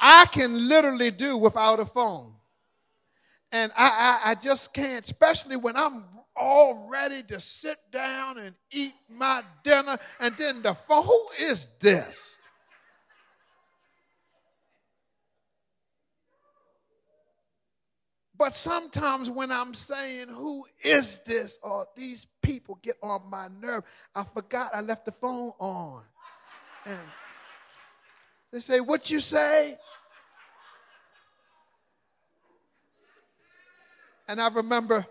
I 0.01 0.27
can 0.27 0.69
literally 0.69 1.11
do 1.11 1.37
without 1.37 1.81
a 1.81 1.85
phone. 1.85 2.35
And 3.51 3.73
I, 3.77 4.21
I, 4.25 4.31
I 4.31 4.35
just 4.35 4.75
can't, 4.75 5.05
especially 5.05 5.57
when 5.57 5.77
I'm 5.77 6.05
all 6.37 6.89
ready 6.91 7.23
to 7.25 7.41
sit 7.41 7.77
down 7.91 8.39
and 8.39 8.55
eat 8.71 8.93
my 9.11 9.43
dinner, 9.65 9.99
and 10.21 10.37
then 10.37 10.63
the 10.63 10.75
phone, 10.75 11.05
who 11.05 11.27
is 11.41 11.67
this? 11.81 12.39
But 18.39 18.55
sometimes 18.55 19.29
when 19.29 19.51
I'm 19.51 19.75
saying, 19.75 20.29
Who 20.29 20.65
is 20.85 21.19
this? 21.27 21.59
or 21.61 21.87
these 21.97 22.27
people 22.41 22.79
get 22.83 22.97
on 23.03 23.29
my 23.29 23.49
nerve, 23.61 23.83
I 24.15 24.23
forgot 24.23 24.71
I 24.73 24.81
left 24.81 25.05
the 25.05 25.13
phone 25.13 25.53
on. 25.59 26.05
And 26.87 26.99
they 28.53 28.61
say, 28.61 28.79
What 28.79 29.11
you 29.11 29.19
say? 29.19 29.77
And 34.29 34.41
I 34.41 34.49
remember 34.49 35.07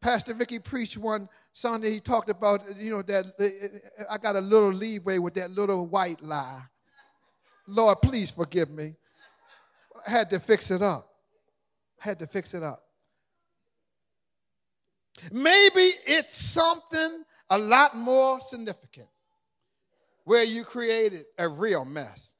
Pastor 0.00 0.34
Vicky 0.34 0.58
preached 0.58 0.98
one 0.98 1.28
Sunday. 1.52 1.92
He 1.92 2.00
talked 2.00 2.28
about, 2.28 2.60
you 2.76 2.90
know, 2.90 3.02
that 3.02 3.26
uh, 3.38 4.02
uh, 4.02 4.04
I 4.10 4.18
got 4.18 4.36
a 4.36 4.40
little 4.40 4.72
leeway 4.72 5.18
with 5.18 5.34
that 5.34 5.52
little 5.52 5.86
white 5.86 6.20
lie. 6.20 6.62
Lord, 7.68 7.98
please 8.02 8.30
forgive 8.30 8.70
me. 8.70 8.94
I 10.06 10.10
had 10.10 10.30
to 10.30 10.40
fix 10.40 10.70
it 10.70 10.82
up. 10.82 11.08
I 12.02 12.08
had 12.08 12.18
to 12.18 12.26
fix 12.26 12.54
it 12.54 12.62
up. 12.62 12.82
Maybe 15.32 15.90
it's 16.06 16.36
something 16.36 17.24
a 17.48 17.58
lot 17.58 17.96
more 17.96 18.40
significant 18.40 19.08
where 20.24 20.44
you 20.44 20.64
created 20.64 21.24
a 21.38 21.48
real 21.48 21.84
mess. 21.84 22.32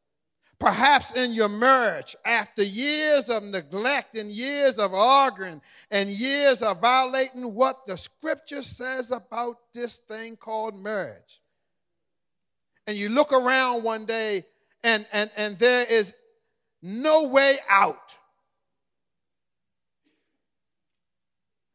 Perhaps 0.59 1.17
in 1.17 1.33
your 1.33 1.51
marriage, 1.51 2.17
after 2.25 2.63
years 2.63 3.29
of 3.29 3.43
neglect 3.43 4.17
and 4.17 4.31
years 4.31 4.79
of 4.79 4.95
arguing 4.95 5.61
and 5.91 6.09
years 6.09 6.63
of 6.63 6.81
violating 6.81 7.55
what 7.55 7.87
the 7.87 7.97
scripture 7.97 8.63
says 8.63 9.11
about 9.11 9.57
this 9.75 9.99
thing 9.99 10.35
called 10.37 10.75
marriage. 10.75 11.43
And 12.87 12.97
you 12.97 13.11
look 13.11 13.33
around 13.33 13.83
one 13.83 14.07
day 14.07 14.45
and, 14.83 15.05
and, 15.13 15.31
and 15.37 15.59
there 15.59 15.85
is 15.85 16.15
no 16.81 17.29
way 17.29 17.57
out. 17.69 18.17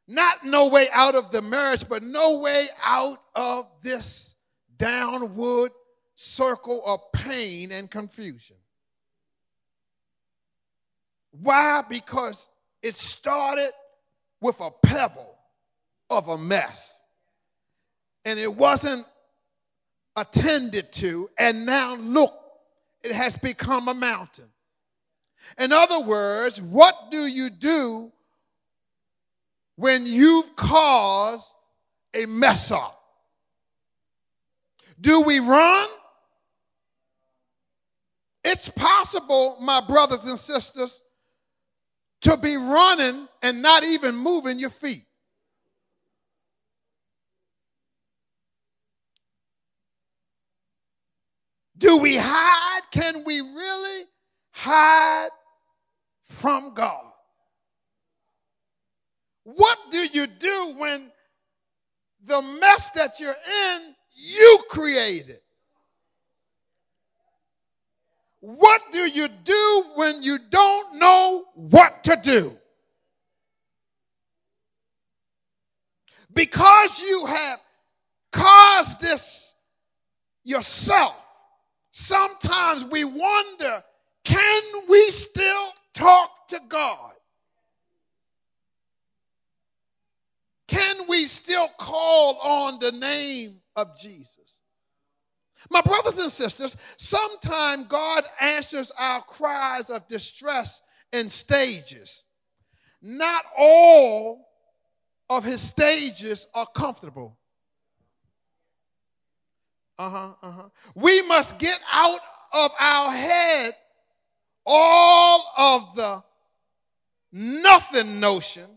Not 0.07 0.43
no 0.43 0.67
way 0.69 0.87
out 0.91 1.15
of 1.15 1.31
the 1.31 1.41
marriage, 1.41 1.87
but 1.87 2.01
no 2.01 2.39
way 2.39 2.65
out 2.83 3.17
of 3.35 3.65
this 3.83 4.35
downward 4.77 5.71
circle 6.15 6.81
of 6.85 6.99
pain 7.13 7.71
and 7.71 7.89
confusion. 7.89 8.57
Why? 11.31 11.83
Because 11.87 12.49
it 12.81 12.95
started 12.95 13.71
with 14.39 14.59
a 14.59 14.71
pebble 14.83 15.35
of 16.09 16.27
a 16.27 16.37
mess. 16.37 17.01
and 18.25 18.39
it 18.39 18.53
wasn't 18.53 19.05
attended 20.15 20.91
to, 20.93 21.29
and 21.37 21.65
now 21.65 21.95
look, 21.95 22.33
it 23.03 23.11
has 23.11 23.37
become 23.37 23.87
a 23.87 23.93
mountain. 23.93 24.45
In 25.57 25.71
other 25.71 25.99
words, 26.01 26.61
what 26.61 27.09
do 27.09 27.25
you 27.25 27.49
do 27.49 28.11
when 29.75 30.05
you've 30.05 30.55
caused 30.55 31.51
a 32.13 32.25
mess 32.25 32.69
up? 32.71 33.01
Do 34.99 35.21
we 35.21 35.39
run? 35.39 35.87
It's 38.43 38.69
possible, 38.69 39.57
my 39.61 39.81
brothers 39.81 40.27
and 40.27 40.37
sisters, 40.37 41.01
to 42.21 42.37
be 42.37 42.55
running 42.55 43.27
and 43.41 43.61
not 43.61 43.83
even 43.83 44.15
moving 44.15 44.59
your 44.59 44.69
feet. 44.69 45.05
Do 51.77 51.97
we 51.97 52.15
hide? 52.15 52.81
Can 52.91 53.23
we 53.25 53.41
really 53.41 54.03
hide 54.51 55.29
from 56.25 56.73
God? 56.75 57.05
What 59.43 59.79
do 59.89 60.05
you 60.05 60.27
do 60.27 60.75
when 60.77 61.11
the 62.23 62.41
mess 62.59 62.91
that 62.91 63.19
you're 63.19 63.35
in, 63.73 63.95
you 64.11 64.59
created? 64.69 65.39
What 68.41 68.81
do 68.91 69.05
you 69.05 69.27
do 69.27 69.83
when 69.95 70.23
you 70.23 70.39
don't 70.49 70.97
know 70.97 71.45
what 71.53 72.03
to 72.05 72.17
do? 72.21 72.51
Because 76.33 77.01
you 77.01 77.27
have 77.27 77.59
caused 78.31 78.99
this 78.99 79.53
yourself, 80.43 81.15
sometimes 81.91 82.83
we 82.85 83.03
wonder 83.03 83.83
can 84.23 84.63
we 84.89 85.09
still 85.11 85.67
talk 85.93 86.47
to 86.47 86.59
God? 86.67 87.11
Can 90.67 91.07
we 91.07 91.25
still 91.25 91.67
call 91.77 92.37
on 92.37 92.79
the 92.79 92.91
name 92.91 93.61
of 93.75 93.99
Jesus? 93.99 94.60
My 95.69 95.81
brothers 95.81 96.17
and 96.17 96.31
sisters, 96.31 96.75
sometimes 96.97 97.87
God 97.87 98.23
answers 98.39 98.91
our 98.97 99.21
cries 99.21 99.89
of 99.89 100.07
distress 100.07 100.81
in 101.11 101.29
stages. 101.29 102.23
Not 103.01 103.43
all 103.57 104.47
of 105.29 105.43
his 105.43 105.61
stages 105.61 106.47
are 106.53 106.67
comfortable. 106.67 107.37
Uh 109.97 110.09
huh, 110.09 110.33
uh 110.41 110.51
huh. 110.51 110.69
We 110.95 111.21
must 111.27 111.57
get 111.57 111.79
out 111.91 112.19
of 112.53 112.71
our 112.79 113.11
head 113.11 113.73
all 114.65 115.45
of 115.57 115.95
the 115.95 116.23
nothing 117.31 118.19
notion 118.19 118.67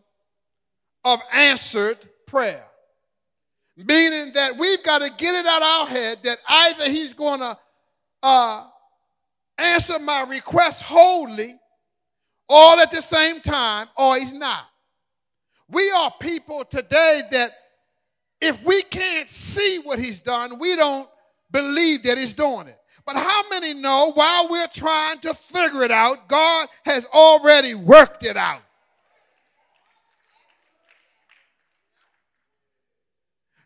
of 1.04 1.20
answered 1.32 1.98
prayer. 2.26 2.64
Meaning 3.76 4.32
that 4.34 4.56
we've 4.56 4.82
got 4.84 5.00
to 5.00 5.10
get 5.10 5.34
it 5.34 5.46
out 5.46 5.62
of 5.62 5.68
our 5.68 5.86
head 5.88 6.18
that 6.22 6.38
either 6.48 6.88
he's 6.88 7.12
going 7.12 7.40
to 7.40 7.58
uh, 8.22 8.66
answer 9.58 9.98
my 9.98 10.24
request 10.28 10.82
wholly 10.82 11.54
all 12.48 12.78
at 12.78 12.92
the 12.92 13.02
same 13.02 13.40
time 13.40 13.88
or 13.96 14.16
he's 14.16 14.32
not. 14.32 14.66
We 15.68 15.90
are 15.90 16.12
people 16.20 16.64
today 16.64 17.22
that 17.32 17.52
if 18.40 18.62
we 18.64 18.82
can't 18.82 19.28
see 19.28 19.80
what 19.82 19.98
he's 19.98 20.20
done, 20.20 20.58
we 20.58 20.76
don't 20.76 21.08
believe 21.50 22.02
that 22.04 22.18
he's 22.18 22.34
doing 22.34 22.68
it. 22.68 22.78
But 23.06 23.16
how 23.16 23.48
many 23.48 23.74
know 23.74 24.12
while 24.14 24.48
we're 24.48 24.68
trying 24.68 25.20
to 25.20 25.34
figure 25.34 25.82
it 25.82 25.90
out, 25.90 26.28
God 26.28 26.68
has 26.84 27.06
already 27.06 27.74
worked 27.74 28.24
it 28.24 28.36
out? 28.36 28.62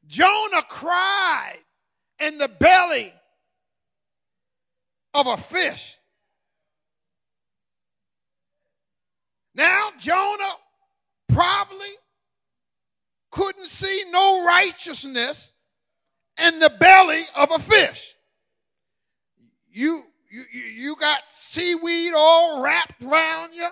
Jonah 0.09 0.63
cried 0.63 1.59
in 2.19 2.39
the 2.39 2.49
belly 2.49 3.13
of 5.13 5.27
a 5.27 5.37
fish. 5.37 5.99
Now, 9.55 9.91
Jonah 9.99 10.55
probably 11.29 11.89
couldn't 13.31 13.67
see 13.67 14.05
no 14.11 14.47
righteousness 14.47 15.53
in 16.43 16.59
the 16.59 16.71
belly 16.71 17.23
of 17.37 17.51
a 17.51 17.59
fish. 17.59 18.15
You, 19.71 20.03
you, 20.31 20.43
you 20.75 20.97
got 20.97 21.21
seaweed 21.31 22.15
all 22.17 22.63
wrapped 22.63 23.03
around 23.03 23.55
you, 23.55 23.69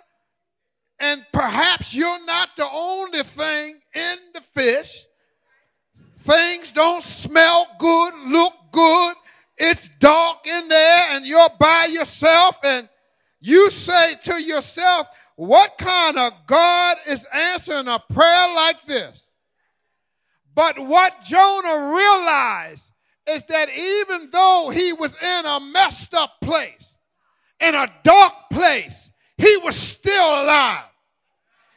and 0.98 1.24
perhaps 1.32 1.94
you're 1.94 2.24
not 2.26 2.50
the 2.56 2.68
only 2.70 3.22
thing 3.22 3.80
in 3.94 4.16
the 4.34 4.42
fish 4.42 5.05
Things 6.26 6.72
don't 6.72 7.04
smell 7.04 7.68
good, 7.78 8.14
look 8.26 8.52
good. 8.72 9.14
It's 9.56 9.88
dark 10.00 10.44
in 10.44 10.66
there 10.66 11.10
and 11.10 11.24
you're 11.24 11.48
by 11.60 11.88
yourself 11.88 12.58
and 12.64 12.88
you 13.40 13.70
say 13.70 14.16
to 14.24 14.42
yourself, 14.42 15.06
what 15.36 15.78
kind 15.78 16.18
of 16.18 16.32
God 16.48 16.96
is 17.06 17.28
answering 17.32 17.86
a 17.86 18.02
prayer 18.12 18.54
like 18.56 18.82
this? 18.86 19.30
But 20.52 20.80
what 20.80 21.22
Jonah 21.22 21.94
realized 21.94 22.92
is 23.28 23.44
that 23.44 23.68
even 23.68 24.30
though 24.32 24.72
he 24.74 24.92
was 24.94 25.16
in 25.22 25.46
a 25.46 25.60
messed 25.60 26.12
up 26.12 26.40
place, 26.40 26.98
in 27.60 27.76
a 27.76 27.88
dark 28.02 28.32
place, 28.50 29.12
he 29.38 29.56
was 29.58 29.76
still 29.76 30.42
alive. 30.42 30.88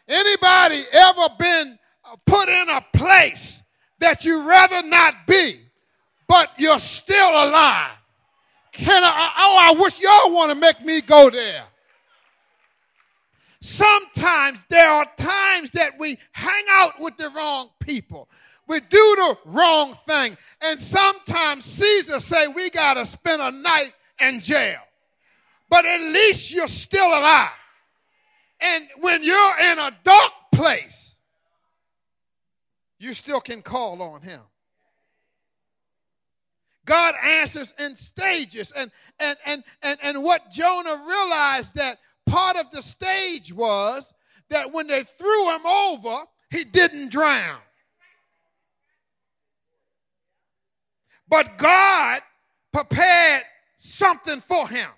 Anybody 0.07 0.81
ever 0.91 1.27
been 1.37 1.77
put 2.25 2.49
in 2.49 2.69
a 2.69 2.83
place 2.93 3.61
that 3.99 4.25
you'd 4.25 4.45
rather 4.45 4.87
not 4.87 5.27
be, 5.27 5.59
but 6.27 6.51
you're 6.57 6.79
still 6.79 7.29
alive. 7.29 7.91
Can 8.71 9.03
I, 9.03 9.31
oh, 9.37 9.57
I 9.59 9.81
wish 9.81 9.99
y'all 9.99 10.33
want 10.33 10.51
to 10.51 10.55
make 10.55 10.83
me 10.85 11.01
go 11.01 11.29
there. 11.29 11.63
Sometimes 13.61 14.59
there 14.69 14.89
are 14.89 15.05
times 15.17 15.71
that 15.71 15.99
we 15.99 16.17
hang 16.31 16.63
out 16.71 16.93
with 16.99 17.17
the 17.17 17.29
wrong 17.29 17.69
people. 17.81 18.29
We 18.67 18.79
do 18.79 18.87
the 19.17 19.37
wrong 19.47 19.95
thing. 20.05 20.37
And 20.61 20.81
sometimes 20.81 21.65
Caesar 21.65 22.19
say 22.19 22.47
we 22.47 22.69
got 22.69 22.93
to 22.93 23.05
spend 23.05 23.41
a 23.41 23.51
night 23.51 23.91
in 24.21 24.39
jail. 24.39 24.79
But 25.69 25.85
at 25.85 25.99
least 26.13 26.53
you're 26.53 26.67
still 26.67 27.07
alive. 27.07 27.49
And 28.61 28.87
when 28.99 29.23
you're 29.23 29.59
in 29.71 29.79
a 29.79 29.91
dark 30.03 30.31
place, 30.53 31.08
you 32.99 33.13
still 33.13 33.39
can 33.39 33.61
call 33.61 34.01
on 34.01 34.21
him. 34.21 34.41
God 36.85 37.15
answers 37.23 37.73
in 37.79 37.95
stages. 37.95 38.71
And, 38.75 38.91
and, 39.19 39.37
and, 39.45 39.63
and, 39.83 39.99
and 40.03 40.23
what 40.23 40.51
Jonah 40.51 41.03
realized 41.07 41.75
that 41.75 41.99
part 42.25 42.57
of 42.57 42.71
the 42.71 42.81
stage 42.81 43.53
was 43.53 44.13
that 44.49 44.73
when 44.73 44.87
they 44.87 45.03
threw 45.03 45.55
him 45.55 45.65
over, 45.65 46.23
he 46.49 46.63
didn't 46.63 47.11
drown. 47.11 47.59
But 51.27 51.59
God 51.59 52.21
prepared 52.73 53.43
something 53.77 54.41
for 54.41 54.67
him. 54.67 54.89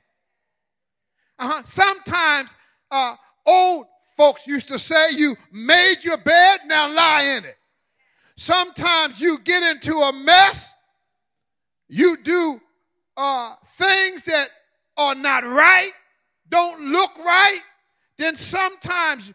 Uh-huh. 1.40 1.62
Sometimes 1.66 2.56
uh, 2.90 3.16
old 3.46 3.86
folks 4.16 4.48
used 4.48 4.70
to 4.70 4.80
say, 4.80 5.10
You 5.12 5.36
made 5.52 5.98
your 6.04 6.18
bed, 6.18 6.62
now 6.68 6.94
lie 6.94 7.36
in 7.38 7.46
it. 7.46 7.58
Sometimes 8.42 9.22
you 9.22 9.38
get 9.38 9.62
into 9.62 9.94
a 9.94 10.12
mess. 10.12 10.74
You 11.88 12.18
do 12.18 12.60
uh, 13.16 13.54
things 13.68 14.24
that 14.24 14.48
are 14.98 15.14
not 15.14 15.44
right, 15.44 15.92
don't 16.50 16.92
look 16.92 17.16
right. 17.20 17.62
Then 18.18 18.36
sometimes 18.38 19.32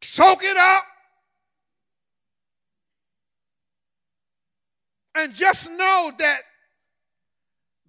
soak 0.00 0.42
it 0.42 0.56
up. 0.56 0.82
And 5.14 5.32
just 5.32 5.70
know 5.70 6.10
that 6.18 6.40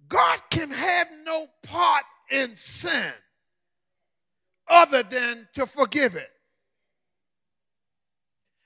God 0.08 0.38
can 0.50 0.70
have 0.70 1.08
no 1.24 1.48
part 1.64 2.04
in 2.30 2.54
sin 2.54 3.12
other 4.68 5.02
than 5.02 5.48
to 5.54 5.66
forgive 5.66 6.14
it. 6.14 6.30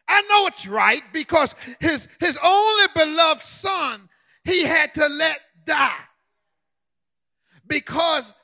I 0.08 0.22
know 0.22 0.46
it's 0.46 0.66
right 0.66 1.02
because 1.12 1.54
his, 1.80 2.08
his 2.18 2.38
only 2.42 2.86
beloved 2.94 3.42
son 3.42 4.08
he 4.44 4.64
had 4.64 4.94
to 4.94 5.06
let 5.06 5.40
die 5.66 6.04
because 7.66 8.34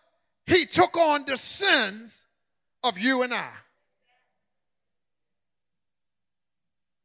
he 0.46 0.66
took 0.66 0.96
on 0.96 1.24
the 1.24 1.36
sins 1.36 2.26
of 2.82 2.98
you 2.98 3.22
and 3.22 3.32
I. 3.32 3.50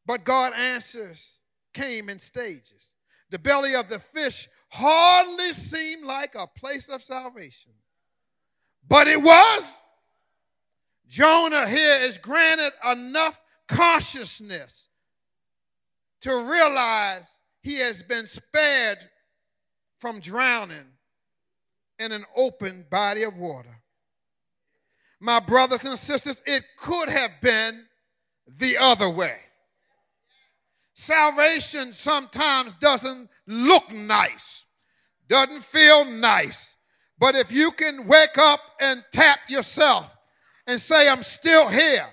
But 0.05 0.25
God 0.25 0.53
answers 0.53 1.39
came 1.73 2.09
in 2.09 2.19
stages. 2.19 2.87
the 3.29 3.39
belly 3.39 3.75
of 3.75 3.87
the 3.89 3.99
fish 3.99 4.49
hardly 4.69 5.53
seemed 5.53 6.03
like 6.03 6.33
a 6.35 6.47
place 6.47 6.89
of 6.89 7.03
salvation. 7.03 7.71
But 8.87 9.07
it 9.07 9.21
was. 9.21 9.85
Jonah 11.07 11.67
here 11.67 11.99
is 12.01 12.17
granted 12.17 12.73
enough 12.91 13.39
consciousness 13.69 14.89
to 16.21 16.31
realize 16.31 17.37
he 17.61 17.75
has 17.75 18.03
been 18.03 18.25
spared 18.25 18.97
from 19.99 20.19
drowning 20.19 20.85
in 21.97 22.11
an 22.11 22.25
open 22.35 22.85
body 22.89 23.23
of 23.23 23.37
water. 23.37 23.81
My 25.19 25.39
brothers 25.39 25.83
and 25.83 25.99
sisters, 25.99 26.41
it 26.45 26.63
could 26.77 27.09
have 27.09 27.31
been 27.41 27.85
the 28.47 28.77
other 28.77 29.09
way. 29.09 29.35
Salvation 30.93 31.93
sometimes 31.93 32.73
doesn't 32.75 33.29
look 33.47 33.91
nice, 33.91 34.65
doesn't 35.27 35.63
feel 35.63 36.05
nice. 36.05 36.75
But 37.17 37.35
if 37.35 37.51
you 37.51 37.71
can 37.71 38.07
wake 38.07 38.37
up 38.37 38.61
and 38.79 39.03
tap 39.11 39.39
yourself 39.49 40.15
and 40.65 40.79
say, 40.79 41.09
I'm 41.09 41.23
still 41.23 41.67
here, 41.67 42.07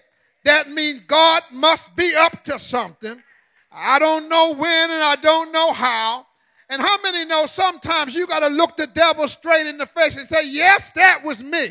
that 0.47 0.71
means 0.71 1.01
God 1.09 1.43
must 1.51 1.95
be 1.97 2.15
up 2.15 2.45
to 2.45 2.59
something. 2.59 3.21
I 3.73 3.99
don't 3.99 4.29
know 4.29 4.55
when 4.55 4.91
and 4.91 5.03
I 5.03 5.17
don't 5.21 5.51
know 5.51 5.73
how. 5.73 6.25
And 6.69 6.81
how 6.81 6.99
many 7.03 7.25
know 7.25 7.47
sometimes 7.47 8.15
you 8.15 8.27
got 8.27 8.41
to 8.41 8.49
look 8.49 8.77
the 8.77 8.87
devil 8.87 9.27
straight 9.29 9.67
in 9.67 9.77
the 9.77 9.87
face 9.87 10.17
and 10.17 10.29
say, 10.29 10.49
Yes, 10.49 10.93
that 10.93 11.23
was 11.25 11.43
me. 11.43 11.69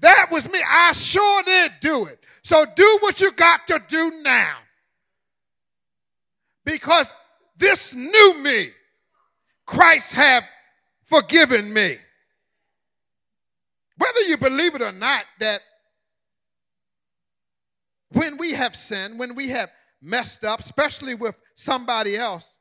That 0.00 0.28
was 0.30 0.50
me. 0.50 0.58
I 0.66 0.92
sure 0.92 1.42
did 1.42 1.72
do 1.80 2.06
it. 2.06 2.24
So 2.42 2.64
do 2.74 2.98
what 3.00 3.20
you 3.20 3.32
got 3.32 3.66
to 3.68 3.80
do 3.86 4.10
now. 4.22 4.56
Because 6.64 7.12
this 7.56 7.94
new 7.94 8.42
me, 8.42 8.68
Christ 9.66 10.14
have 10.14 10.44
forgiven 11.04 11.72
me. 11.72 11.96
Whether 13.96 14.20
you 14.22 14.36
believe 14.38 14.74
it 14.74 14.82
or 14.82 14.92
not, 14.92 15.24
that 15.38 15.60
when 18.14 18.38
we 18.38 18.52
have 18.52 18.74
sinned, 18.74 19.18
when 19.18 19.34
we 19.34 19.48
have 19.48 19.70
messed 20.00 20.44
up, 20.44 20.60
especially 20.60 21.14
with 21.14 21.38
somebody 21.56 22.16
else, 22.16 22.58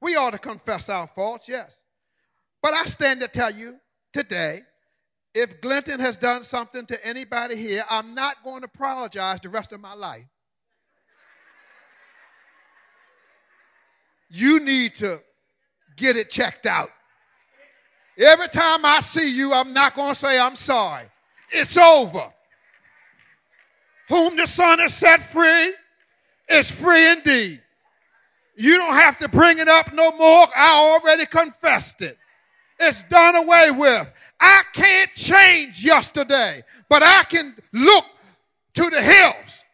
we 0.00 0.16
ought 0.16 0.32
to 0.32 0.38
confess 0.38 0.88
our 0.88 1.06
faults, 1.06 1.48
yes. 1.48 1.84
But 2.62 2.74
I 2.74 2.84
stand 2.84 3.20
to 3.20 3.28
tell 3.28 3.50
you 3.50 3.76
today 4.12 4.62
if 5.34 5.60
Glinton 5.60 5.98
has 5.98 6.16
done 6.16 6.44
something 6.44 6.86
to 6.86 7.06
anybody 7.06 7.56
here, 7.56 7.84
I'm 7.90 8.14
not 8.14 8.44
going 8.44 8.60
to 8.60 8.66
apologize 8.66 9.40
the 9.40 9.48
rest 9.48 9.72
of 9.72 9.80
my 9.80 9.94
life. 9.94 10.24
You 14.30 14.60
need 14.60 14.96
to 14.96 15.20
get 15.96 16.16
it 16.16 16.30
checked 16.30 16.66
out. 16.66 16.90
Every 18.16 18.48
time 18.48 18.84
I 18.84 19.00
see 19.00 19.34
you, 19.36 19.52
I'm 19.52 19.72
not 19.72 19.96
going 19.96 20.14
to 20.14 20.18
say 20.18 20.38
I'm 20.38 20.56
sorry. 20.56 21.04
It's 21.50 21.76
over. 21.76 22.32
Whom 24.08 24.36
the 24.36 24.46
Son 24.46 24.78
has 24.78 24.94
set 24.94 25.20
free 25.30 25.74
is 26.48 26.70
free 26.70 27.12
indeed. 27.12 27.62
You 28.56 28.76
don't 28.76 28.94
have 28.94 29.18
to 29.18 29.28
bring 29.28 29.58
it 29.58 29.68
up 29.68 29.92
no 29.92 30.12
more. 30.12 30.46
I 30.56 31.00
already 31.02 31.26
confessed 31.26 32.02
it. 32.02 32.18
It's 32.78 33.02
done 33.04 33.36
away 33.36 33.70
with. 33.70 34.12
I 34.40 34.62
can't 34.72 35.12
change 35.14 35.84
yesterday, 35.84 36.62
but 36.88 37.02
I 37.02 37.24
can 37.24 37.56
look 37.72 38.04
to 38.74 38.90
the 38.90 39.02
hills 39.02 39.64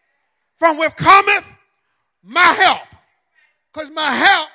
from 0.59 0.79
where 0.79 0.91
cometh 0.91 1.45
my 2.23 2.41
help. 2.41 2.83
Because 3.73 3.91
my 3.91 4.13
help 4.15 4.49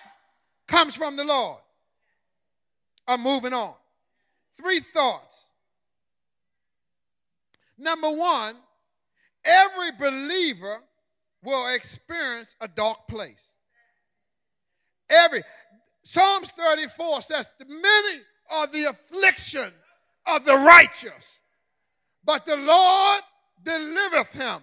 comes 0.68 0.96
from 0.96 1.16
the 1.16 1.24
Lord. 1.24 1.60
I'm 3.08 3.22
moving 3.22 3.54
on. 3.54 3.74
Three 4.58 4.80
thoughts. 4.80 5.46
Number 7.78 8.10
one, 8.10 8.56
every 9.46 9.92
believer 10.00 10.80
will 11.44 11.74
experience 11.74 12.56
a 12.60 12.68
dark 12.68 13.08
place. 13.08 13.56
Every 15.10 15.44
Psalms 16.04 16.52
34 16.52 17.22
says, 17.22 17.48
Many 17.68 18.22
are 18.52 18.68
the 18.68 18.86
affliction 18.86 19.72
of 20.28 20.46
the 20.46 20.54
righteous, 20.54 21.40
but 22.24 22.46
the 22.46 22.56
Lord 22.56 23.22
delivereth 23.64 24.34
him 24.34 24.62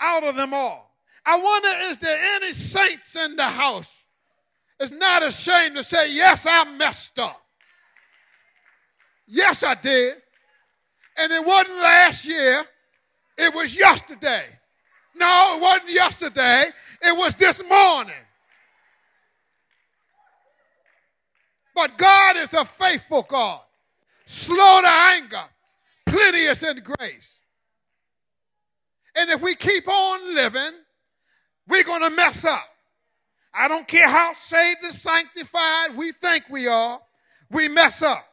out 0.00 0.24
of 0.24 0.36
them 0.36 0.52
all. 0.52 0.94
I 1.26 1.38
wonder, 1.38 1.68
is 1.90 1.98
there 1.98 2.18
any 2.36 2.52
saints 2.52 3.16
in 3.16 3.36
the 3.36 3.44
house? 3.44 4.04
It's 4.78 4.90
not 4.90 5.22
ashamed 5.22 5.76
to 5.76 5.84
say, 5.84 6.14
Yes, 6.14 6.46
I 6.46 6.64
messed 6.76 7.18
up. 7.18 7.40
Yes, 9.26 9.62
I 9.62 9.74
did. 9.74 10.16
And 11.16 11.32
it 11.32 11.46
wasn't 11.46 11.78
last 11.78 12.26
year, 12.26 12.64
it 13.36 13.54
was 13.54 13.76
yesterday. 13.76 14.44
No, 15.16 15.56
it 15.56 15.62
wasn't 15.62 15.90
yesterday, 15.90 16.64
it 17.02 17.16
was 17.16 17.34
this 17.34 17.62
morning. 17.68 18.14
But 21.74 21.98
God 21.98 22.36
is 22.36 22.52
a 22.54 22.64
faithful 22.64 23.22
God, 23.22 23.60
slow 24.26 24.80
to 24.80 24.88
anger, 24.88 25.42
plenteous 26.06 26.62
in 26.62 26.78
grace. 26.78 27.40
And 29.16 29.30
if 29.30 29.40
we 29.40 29.54
keep 29.54 29.86
on 29.88 30.34
living, 30.34 30.72
we're 31.68 31.84
going 31.84 32.02
to 32.02 32.10
mess 32.10 32.44
up. 32.44 32.64
I 33.52 33.68
don't 33.68 33.86
care 33.86 34.08
how 34.08 34.32
saved 34.32 34.80
and 34.84 34.94
sanctified 34.94 35.96
we 35.96 36.12
think 36.12 36.44
we 36.50 36.66
are, 36.66 37.00
we 37.50 37.68
mess 37.68 38.02
up. 38.02 38.26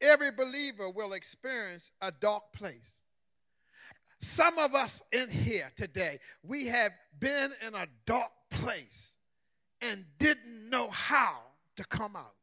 Every 0.00 0.30
believer 0.30 0.90
will 0.90 1.12
experience 1.12 1.92
a 2.00 2.12
dark 2.12 2.52
place. 2.52 3.00
Some 4.20 4.58
of 4.58 4.74
us 4.74 5.02
in 5.12 5.30
here 5.30 5.70
today, 5.76 6.18
we 6.42 6.66
have 6.66 6.92
been 7.18 7.52
in 7.66 7.74
a 7.74 7.86
dark 8.06 8.30
place 8.50 9.14
and 9.80 10.04
didn't 10.18 10.70
know 10.70 10.88
how 10.90 11.38
to 11.76 11.84
come 11.84 12.16
out. 12.16 12.34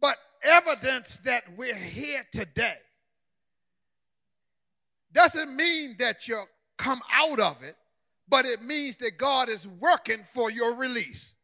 But 0.00 0.16
evidence 0.42 1.20
that 1.24 1.44
we're 1.56 1.74
here 1.74 2.26
today 2.32 2.76
doesn't 5.12 5.54
mean 5.54 5.96
that 5.98 6.26
you 6.26 6.42
come 6.78 7.00
out 7.12 7.38
of 7.38 7.62
it, 7.62 7.76
but 8.28 8.44
it 8.44 8.62
means 8.62 8.96
that 8.96 9.18
God 9.18 9.48
is 9.48 9.68
working 9.68 10.24
for 10.32 10.50
your 10.50 10.74
release. 10.74 11.34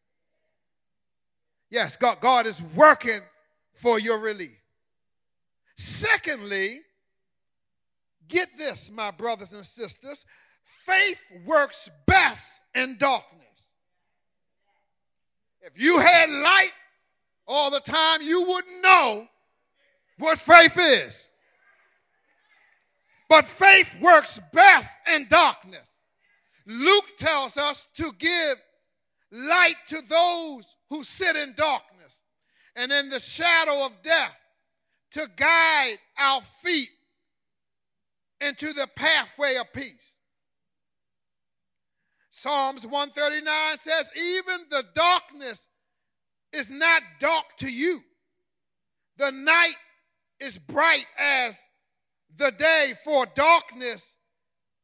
Yes, 1.71 1.97
God, 1.97 2.21
God 2.21 2.47
is 2.47 2.63
working 2.75 3.21
for 3.79 3.99
your 3.99 4.19
relief. 4.19 4.59
Secondly, 5.77 6.81
get 8.27 8.49
this, 8.59 8.91
my 8.91 9.11
brothers 9.11 9.53
and 9.53 9.65
sisters 9.65 10.27
faith 10.87 11.21
works 11.47 11.91
best 12.07 12.61
in 12.75 12.97
darkness. 12.99 13.69
If 15.61 15.81
you 15.81 15.99
had 15.99 16.31
light 16.31 16.73
all 17.47 17.71
the 17.71 17.81
time, 17.81 18.23
you 18.23 18.43
wouldn't 18.43 18.83
know 18.83 19.27
what 20.19 20.39
faith 20.39 20.77
is. 20.79 21.29
But 23.29 23.45
faith 23.45 23.95
works 24.01 24.41
best 24.53 24.99
in 25.15 25.29
darkness. 25.29 26.01
Luke 26.67 27.17
tells 27.19 27.57
us 27.57 27.89
to 27.97 28.13
give 28.19 28.57
light 29.31 29.77
to 29.89 30.01
those 30.09 30.77
who 30.89 31.03
sit 31.03 31.37
in 31.37 31.55
darkness 31.55 31.98
and 32.79 32.93
in 32.93 33.11
the 33.11 33.19
shadow 33.19 33.85
of 33.85 33.93
death 34.05 34.37
to 35.11 35.29
guide 35.37 35.97
our 36.17 36.41
feet 36.63 36.89
into 38.41 38.73
the 38.73 38.87
pathway 38.95 39.57
of 39.57 39.73
peace. 39.73 40.15
Psalms 42.31 42.87
139 42.87 43.79
says, 43.79 44.05
Even 44.17 44.61
the 44.71 44.85
darkness 44.95 45.69
is 46.53 46.71
not 46.71 47.03
dark 47.19 47.45
to 47.59 47.69
you. 47.69 47.99
The 49.17 49.33
night 49.33 49.75
is 50.39 50.57
bright 50.57 51.07
as 51.19 51.59
the 52.37 52.53
day, 52.53 52.93
for 53.03 53.27
darkness 53.35 54.15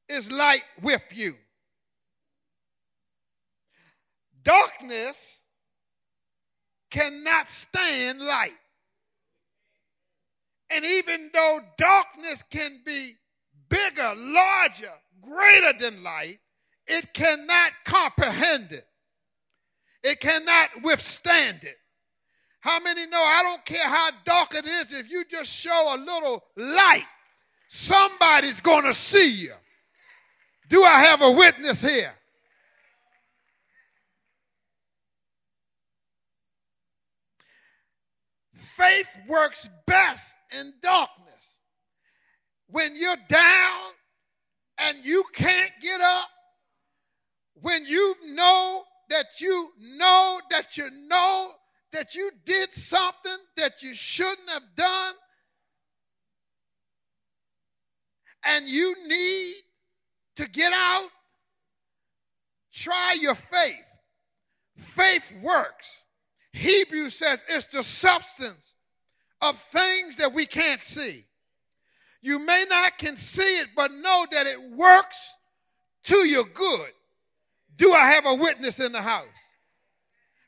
is 0.08 0.32
light 0.32 0.64
with 0.82 1.04
you. 1.14 1.34
Darkness 4.42 5.43
cannot 6.94 7.50
stand 7.50 8.20
light. 8.20 8.56
And 10.70 10.84
even 10.84 11.30
though 11.34 11.58
darkness 11.76 12.44
can 12.48 12.82
be 12.86 13.14
bigger, 13.68 14.14
larger, 14.16 14.92
greater 15.20 15.76
than 15.76 16.04
light, 16.04 16.38
it 16.86 17.12
cannot 17.12 17.72
comprehend 17.84 18.70
it. 18.70 18.86
It 20.04 20.20
cannot 20.20 20.68
withstand 20.84 21.64
it. 21.64 21.76
How 22.60 22.78
many 22.78 23.06
know 23.06 23.18
I 23.20 23.42
don't 23.42 23.64
care 23.64 23.88
how 23.88 24.10
dark 24.24 24.54
it 24.54 24.64
is, 24.64 24.98
if 25.00 25.10
you 25.10 25.24
just 25.28 25.50
show 25.50 25.96
a 25.96 25.98
little 25.98 26.44
light, 26.56 27.06
somebody's 27.66 28.60
going 28.60 28.84
to 28.84 28.94
see 28.94 29.32
you. 29.32 29.54
Do 30.68 30.82
I 30.84 31.00
have 31.00 31.22
a 31.22 31.32
witness 31.32 31.82
here? 31.82 32.14
Faith 38.76 39.08
works 39.28 39.68
best 39.86 40.34
in 40.58 40.72
darkness. 40.82 41.60
When 42.66 42.96
you're 42.96 43.16
down 43.28 43.92
and 44.78 45.04
you 45.04 45.24
can't 45.32 45.70
get 45.80 46.00
up, 46.00 46.28
when 47.54 47.84
you 47.86 48.16
know 48.34 48.82
that 49.10 49.40
you 49.40 49.68
know 49.96 50.40
that 50.50 50.76
you 50.76 50.88
know 51.08 51.50
that 51.92 52.16
you 52.16 52.30
did 52.44 52.72
something 52.72 53.36
that 53.56 53.82
you 53.82 53.94
shouldn't 53.94 54.50
have 54.50 54.74
done, 54.76 55.14
and 58.44 58.68
you 58.68 58.94
need 59.06 59.54
to 60.36 60.48
get 60.48 60.72
out, 60.72 61.08
try 62.72 63.16
your 63.20 63.36
faith. 63.36 63.86
Faith 64.76 65.32
works. 65.40 66.03
Hebrews 66.54 67.16
says 67.16 67.40
it's 67.48 67.66
the 67.66 67.82
substance 67.82 68.74
of 69.42 69.58
things 69.58 70.16
that 70.16 70.32
we 70.32 70.46
can't 70.46 70.80
see. 70.80 71.24
You 72.22 72.38
may 72.38 72.64
not 72.70 72.96
can 72.96 73.16
see 73.16 73.58
it, 73.58 73.70
but 73.74 73.90
know 73.90 74.24
that 74.30 74.46
it 74.46 74.70
works 74.70 75.36
to 76.04 76.16
your 76.18 76.44
good. 76.44 76.90
Do 77.74 77.92
I 77.92 78.06
have 78.12 78.24
a 78.24 78.36
witness 78.36 78.78
in 78.78 78.92
the 78.92 79.02
house? 79.02 79.26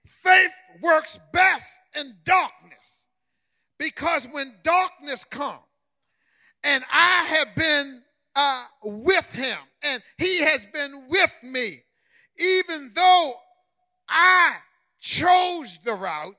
Faith 0.06 0.52
works 0.80 1.18
best 1.32 1.80
in 1.98 2.14
darkness 2.24 3.06
because 3.76 4.28
when 4.30 4.54
darkness 4.62 5.24
comes 5.24 5.58
and 6.62 6.84
I 6.88 7.24
have 7.24 7.56
been 7.56 8.02
uh, 8.36 8.64
with 8.84 9.32
him 9.34 9.58
and 9.82 10.00
he 10.18 10.42
has 10.42 10.66
been 10.66 11.06
with 11.08 11.34
me, 11.42 11.82
even 12.38 12.92
though 12.94 13.34
I 14.08 14.58
chose 15.06 15.78
the 15.84 15.94
route, 15.94 16.34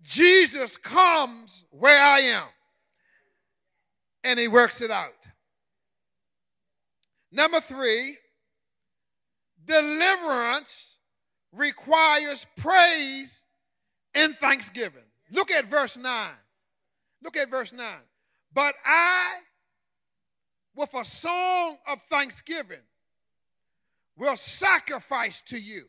Jesus 0.00 0.78
comes 0.78 1.66
where 1.70 2.02
I 2.02 2.20
am 2.20 2.48
and 4.24 4.40
he 4.40 4.48
works 4.48 4.80
it 4.80 4.90
out. 4.90 5.12
Number 7.30 7.60
three, 7.60 8.16
deliverance 9.62 10.98
requires 11.52 12.46
praise 12.56 13.44
and 14.14 14.34
thanksgiving. 14.34 15.04
Look 15.30 15.50
at 15.50 15.66
verse 15.66 15.98
9. 15.98 16.28
Look 17.22 17.36
at 17.36 17.50
verse 17.50 17.74
9. 17.74 17.86
But 18.54 18.74
I, 18.86 19.34
with 20.74 20.94
a 20.94 21.04
song 21.04 21.76
of 21.86 22.00
thanksgiving, 22.04 22.84
will 24.16 24.36
sacrifice 24.36 25.42
to 25.48 25.58
you. 25.58 25.88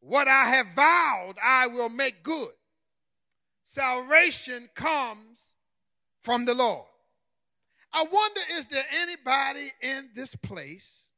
What 0.00 0.28
I 0.28 0.44
have 0.44 0.66
vowed, 0.76 1.34
I 1.42 1.66
will 1.66 1.88
make 1.88 2.22
good. 2.22 2.50
Salvation 3.62 4.68
comes 4.74 5.54
from 6.22 6.44
the 6.44 6.54
Lord. 6.54 6.86
I 7.92 8.04
wonder 8.10 8.40
is 8.52 8.66
there 8.66 8.84
anybody 9.00 9.72
in 9.82 10.10
this 10.14 10.34
place 10.36 11.10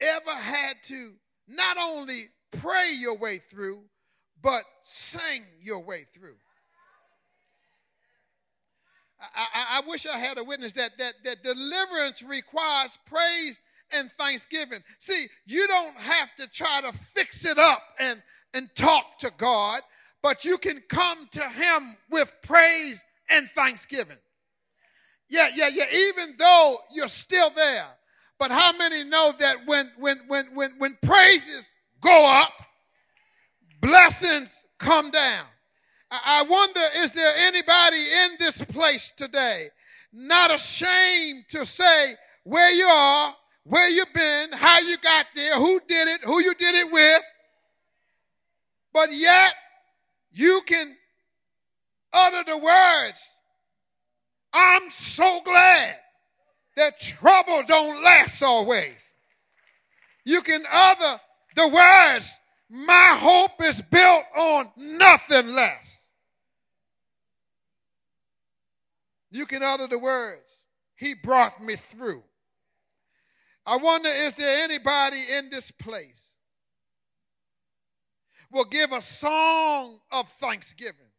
ever 0.00 0.34
had 0.34 0.74
to 0.84 1.14
not 1.46 1.76
only 1.78 2.24
pray 2.60 2.92
your 2.98 3.16
way 3.16 3.38
through, 3.38 3.82
but 4.42 4.62
sing 4.82 5.44
your 5.60 5.80
way 5.80 6.04
through? 6.12 6.36
I, 9.20 9.46
I, 9.54 9.78
I, 9.78 9.88
wish 9.88 10.06
I 10.06 10.16
had 10.16 10.38
a 10.38 10.44
witness 10.44 10.72
that, 10.74 10.92
that, 10.98 11.14
that 11.24 11.42
deliverance 11.42 12.22
requires 12.22 12.96
praise 13.04 13.58
and 13.92 14.10
thanksgiving. 14.12 14.80
See, 14.98 15.26
you 15.46 15.66
don't 15.66 15.96
have 15.96 16.34
to 16.36 16.46
try 16.48 16.80
to 16.82 16.92
fix 16.92 17.44
it 17.44 17.58
up 17.58 17.82
and, 17.98 18.22
and 18.54 18.68
talk 18.74 19.18
to 19.20 19.32
God, 19.36 19.82
but 20.22 20.44
you 20.44 20.58
can 20.58 20.80
come 20.88 21.28
to 21.32 21.42
Him 21.48 21.96
with 22.10 22.34
praise 22.42 23.04
and 23.30 23.48
thanksgiving. 23.48 24.18
Yeah, 25.28 25.48
yeah, 25.54 25.68
yeah. 25.72 25.84
Even 25.92 26.34
though 26.38 26.78
you're 26.92 27.08
still 27.08 27.50
there. 27.54 27.86
But 28.38 28.50
how 28.50 28.72
many 28.76 29.04
know 29.04 29.32
that 29.38 29.66
when 29.66 29.90
when 29.98 30.20
when 30.28 30.46
when 30.54 30.70
when 30.78 30.96
praises 31.02 31.74
go 32.00 32.40
up, 32.42 32.52
blessings 33.80 34.64
come 34.78 35.10
down? 35.10 35.44
I 36.10 36.42
wonder, 36.48 36.80
is 36.96 37.12
there 37.12 37.34
anybody 37.36 37.98
in 38.24 38.30
this 38.38 38.64
place 38.64 39.12
today 39.14 39.68
not 40.12 40.54
ashamed 40.54 41.44
to 41.50 41.66
say 41.66 42.14
where 42.44 42.70
you 42.70 42.86
are, 42.86 43.34
where 43.68 43.88
you've 43.88 44.12
been, 44.14 44.52
how 44.52 44.78
you 44.80 44.96
got 44.98 45.26
there, 45.34 45.56
who 45.56 45.78
did 45.86 46.08
it, 46.08 46.24
who 46.24 46.40
you 46.42 46.54
did 46.54 46.74
it 46.74 46.90
with, 46.90 47.22
but 48.94 49.12
yet 49.12 49.52
you 50.32 50.62
can 50.66 50.96
utter 52.12 52.44
the 52.50 52.56
words, 52.56 53.20
I'm 54.54 54.90
so 54.90 55.42
glad 55.44 55.96
that 56.76 56.98
trouble 56.98 57.62
don't 57.66 58.02
last 58.02 58.42
always. 58.42 59.12
You 60.24 60.40
can 60.40 60.64
utter 60.70 61.20
the 61.54 61.68
words, 61.68 62.40
my 62.70 63.18
hope 63.20 63.62
is 63.62 63.82
built 63.82 64.24
on 64.34 64.70
nothing 64.76 65.54
less. 65.54 66.06
You 69.30 69.44
can 69.44 69.62
utter 69.62 69.86
the 69.86 69.98
words, 69.98 70.66
He 70.96 71.14
brought 71.14 71.62
me 71.62 71.76
through. 71.76 72.22
I 73.68 73.76
wonder, 73.76 74.08
is 74.08 74.32
there 74.32 74.64
anybody 74.64 75.22
in 75.36 75.50
this 75.50 75.70
place 75.70 76.32
will 78.50 78.64
give 78.64 78.92
a 78.92 79.02
song 79.02 79.98
of 80.10 80.26
thanksgiving, 80.26 81.12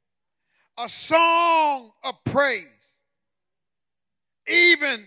a 0.75 0.89
song 0.89 1.91
of 2.03 2.15
praise, 2.23 2.97
even 4.47 5.05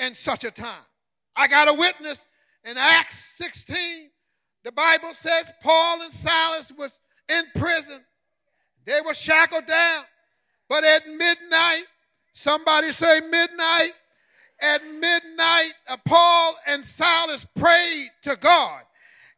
in 0.00 0.16
such 0.16 0.42
a 0.42 0.50
time? 0.50 0.84
I 1.36 1.46
got 1.46 1.68
a 1.68 1.74
witness 1.74 2.26
in 2.64 2.76
Acts 2.76 3.36
16. 3.36 4.10
The 4.64 4.72
Bible 4.72 5.14
says 5.14 5.52
Paul 5.62 6.02
and 6.02 6.12
Silas 6.12 6.72
was 6.76 7.00
in 7.28 7.44
prison. 7.54 8.00
They 8.84 8.98
were 9.06 9.14
shackled 9.14 9.66
down. 9.66 10.02
But 10.68 10.82
at 10.82 11.06
midnight, 11.06 11.84
Somebody 12.38 12.92
say 12.92 13.18
midnight. 13.18 13.90
At 14.60 14.82
midnight, 14.84 15.72
uh, 15.88 15.96
Paul 16.04 16.56
and 16.66 16.84
Silas 16.84 17.46
prayed 17.56 18.08
to 18.22 18.36
God. 18.36 18.82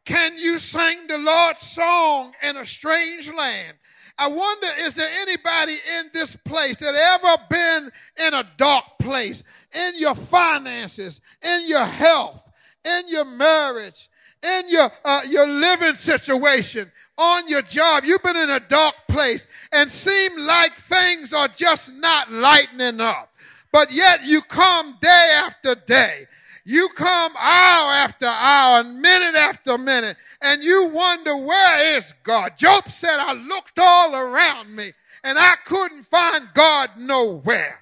Can 0.05 0.37
you 0.37 0.57
sing 0.57 1.07
the 1.07 1.17
Lord's 1.17 1.61
song 1.61 2.33
in 2.41 2.57
a 2.57 2.65
strange 2.65 3.31
land? 3.31 3.77
I 4.17 4.27
wonder, 4.27 4.67
is 4.79 4.93
there 4.95 5.09
anybody 5.21 5.77
in 5.99 6.09
this 6.13 6.35
place 6.35 6.77
that 6.77 6.95
ever 6.95 7.43
been 7.49 7.91
in 8.27 8.33
a 8.33 8.47
dark 8.57 8.85
place, 8.99 9.43
in 9.73 9.93
your 9.97 10.15
finances, 10.15 11.21
in 11.43 11.67
your 11.67 11.85
health, 11.85 12.51
in 12.83 13.07
your 13.07 13.25
marriage, 13.25 14.09
in 14.43 14.69
your, 14.69 14.91
uh, 15.05 15.21
your 15.29 15.47
living 15.47 15.95
situation, 15.95 16.91
on 17.17 17.47
your 17.47 17.61
job. 17.61 18.03
You've 18.03 18.23
been 18.23 18.37
in 18.37 18.49
a 18.49 18.59
dark 18.59 18.95
place 19.07 19.47
and 19.71 19.91
seem 19.91 20.37
like 20.39 20.73
things 20.73 21.33
are 21.33 21.47
just 21.47 21.93
not 21.93 22.31
lightening 22.31 22.99
up. 22.99 23.31
But 23.71 23.91
yet 23.91 24.25
you 24.25 24.41
come 24.41 24.97
day 25.01 25.31
after 25.35 25.75
day. 25.75 26.27
You 26.65 26.89
come 26.89 27.33
hour 27.37 27.91
after 27.93 28.27
hour, 28.27 28.83
minute 28.83 29.35
after 29.35 29.77
minute, 29.77 30.15
and 30.41 30.63
you 30.63 30.89
wonder, 30.93 31.35
where 31.35 31.97
is 31.97 32.13
God? 32.23 32.57
Job 32.57 32.89
said, 32.89 33.17
I 33.19 33.33
looked 33.33 33.79
all 33.79 34.15
around 34.15 34.75
me 34.75 34.93
and 35.23 35.39
I 35.39 35.55
couldn't 35.65 36.03
find 36.03 36.47
God 36.53 36.91
nowhere. 36.97 37.79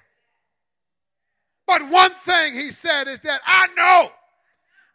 But 1.66 1.88
one 1.88 2.14
thing 2.14 2.54
he 2.54 2.70
said 2.70 3.06
is 3.06 3.20
that 3.20 3.40
I 3.46 3.68
know 3.76 4.10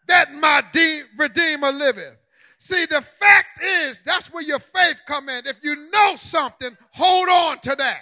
that 0.07 0.33
my 0.33 0.63
de- 0.73 1.03
Redeemer 1.17 1.71
liveth. 1.71 2.17
See, 2.57 2.85
the 2.85 3.01
fact 3.01 3.61
is, 3.63 4.01
that's 4.03 4.33
where 4.33 4.43
your 4.43 4.59
faith 4.59 5.01
come 5.05 5.29
in. 5.29 5.45
If 5.45 5.63
you 5.63 5.89
know 5.91 6.15
something, 6.15 6.75
hold 6.91 7.29
on 7.29 7.59
to 7.59 7.75
that. 7.75 8.01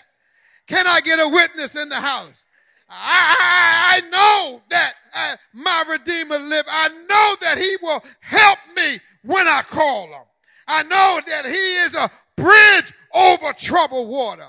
Can 0.67 0.87
I 0.87 1.01
get 1.01 1.19
a 1.19 1.27
witness 1.27 1.75
in 1.75 1.89
the 1.89 1.99
house? 1.99 2.43
I, 2.89 4.01
I, 4.01 4.09
know 4.09 4.61
that 4.69 4.93
uh, 5.15 5.35
my 5.53 5.83
Redeemer 5.89 6.37
live. 6.37 6.65
I 6.67 6.89
know 6.89 7.35
that 7.41 7.57
he 7.57 7.77
will 7.81 8.03
help 8.19 8.59
me 8.75 8.99
when 9.23 9.47
I 9.47 9.61
call 9.63 10.07
him. 10.07 10.23
I 10.67 10.83
know 10.83 11.19
that 11.27 11.45
he 11.45 11.51
is 11.51 11.95
a 11.95 12.09
bridge 12.35 12.93
over 13.13 13.53
troubled 13.53 14.09
water. 14.09 14.47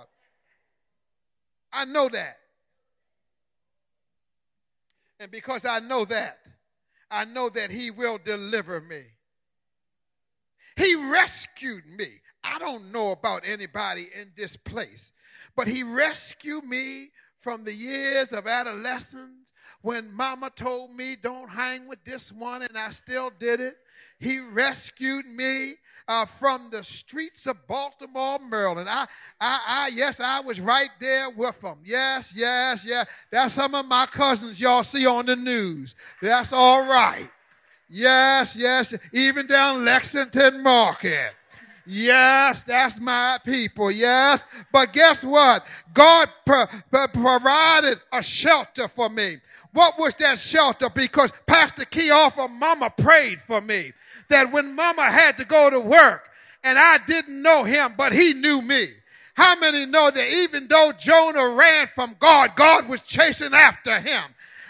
I 1.73 1.85
know 1.85 2.09
that. 2.09 2.37
And 5.21 5.31
because 5.31 5.65
I 5.65 5.81
know 5.81 6.05
that, 6.05 6.39
I 7.11 7.25
know 7.25 7.49
that 7.51 7.71
he 7.71 7.91
will 7.91 8.19
deliver 8.23 8.81
me. 8.81 9.03
He 10.77 10.95
rescued 10.95 11.87
me. 11.87 12.07
I 12.43 12.59
don't 12.59 12.93
know 12.93 13.13
about 13.13 13.43
anybody 13.47 14.09
in 14.15 14.33
this 14.37 14.57
place, 14.57 15.13
but 15.57 15.67
he 15.67 15.83
rescued 15.83 16.65
me 16.65 17.11
from 17.45 17.63
the 17.63 17.75
years 17.75 18.33
of 18.33 18.47
adolescence, 18.47 19.53
When 19.83 20.15
mama 20.15 20.49
told 20.49 20.93
me 20.93 21.15
don't 21.15 21.51
hang 21.51 21.87
with 21.87 22.03
this 22.05 22.33
one 22.33 22.63
and 22.63 22.77
I 22.77 22.89
still 22.89 23.31
did 23.39 23.61
it, 23.61 23.77
he 24.19 24.41
rescued 24.41 25.27
me 25.27 25.75
uh, 26.09 26.25
from 26.25 26.71
the 26.71 26.83
streets 26.83 27.47
of 27.47 27.67
Baltimore, 27.67 28.39
Maryland. 28.39 28.89
I, 28.89 29.07
I, 29.39 29.61
I, 29.69 29.91
yes, 29.95 30.21
I 30.21 30.41
was 30.41 30.59
right 30.59 30.89
there 31.01 31.29
with 31.29 31.61
them. 31.61 31.81
Yes, 31.85 32.33
yes, 32.35 32.87
yes. 32.89 33.07
That's 33.31 33.53
some 33.53 33.75
of 33.75 33.85
my 33.85 34.07
cousins 34.07 34.59
y'all 34.59 34.85
see 34.85 35.07
on 35.07 35.27
the 35.27 35.37
news. 35.37 35.95
That's 36.23 36.51
all 36.51 36.87
right. 36.87 37.29
Yes, 37.87 38.57
yes. 38.57 38.97
Even 39.13 39.47
down 39.47 39.85
Lexington 39.85 40.63
Market. 40.63 41.35
Yes, 41.87 42.63
that's 42.63 43.01
my 43.01 43.39
people. 43.45 43.91
Yes. 43.91 44.45
But 44.73 44.93
guess 44.93 45.25
what? 45.25 45.67
God 45.93 46.29
pro- 46.47 46.67
pro- 46.91 47.09
provided 47.09 47.99
a 48.13 48.23
shelter 48.23 48.89
for 48.89 49.09
me. 49.11 49.39
What 49.73 49.99
was 49.99 50.15
that 50.15 50.39
shelter? 50.39 50.89
Because 50.89 51.33
Pastor 51.47 51.85
Keofa 51.85 52.49
Mama 52.51 52.91
prayed 52.97 53.41
for 53.41 53.61
me 53.61 53.93
that 54.29 54.53
when 54.53 54.75
mama 54.75 55.03
had 55.05 55.37
to 55.39 55.45
go 55.45 55.69
to 55.69 55.81
work 55.81 56.31
and 56.63 56.79
I 56.79 56.99
didn't 56.99 57.43
know 57.43 57.65
him, 57.65 57.95
but 57.97 58.13
he 58.13 58.33
knew 58.33 58.63
me. 58.63 58.87
How 59.35 59.59
many 59.59 59.85
know 59.85 60.11
that 60.11 60.29
even 60.45 60.69
though 60.69 60.93
Jonah 60.99 61.51
ran 61.57 61.89
from 61.89 62.17
God, 62.21 62.55
God 62.55 62.89
was 62.89 63.03
chasing 63.03 63.53
after 63.53 63.99
him? 63.99 64.23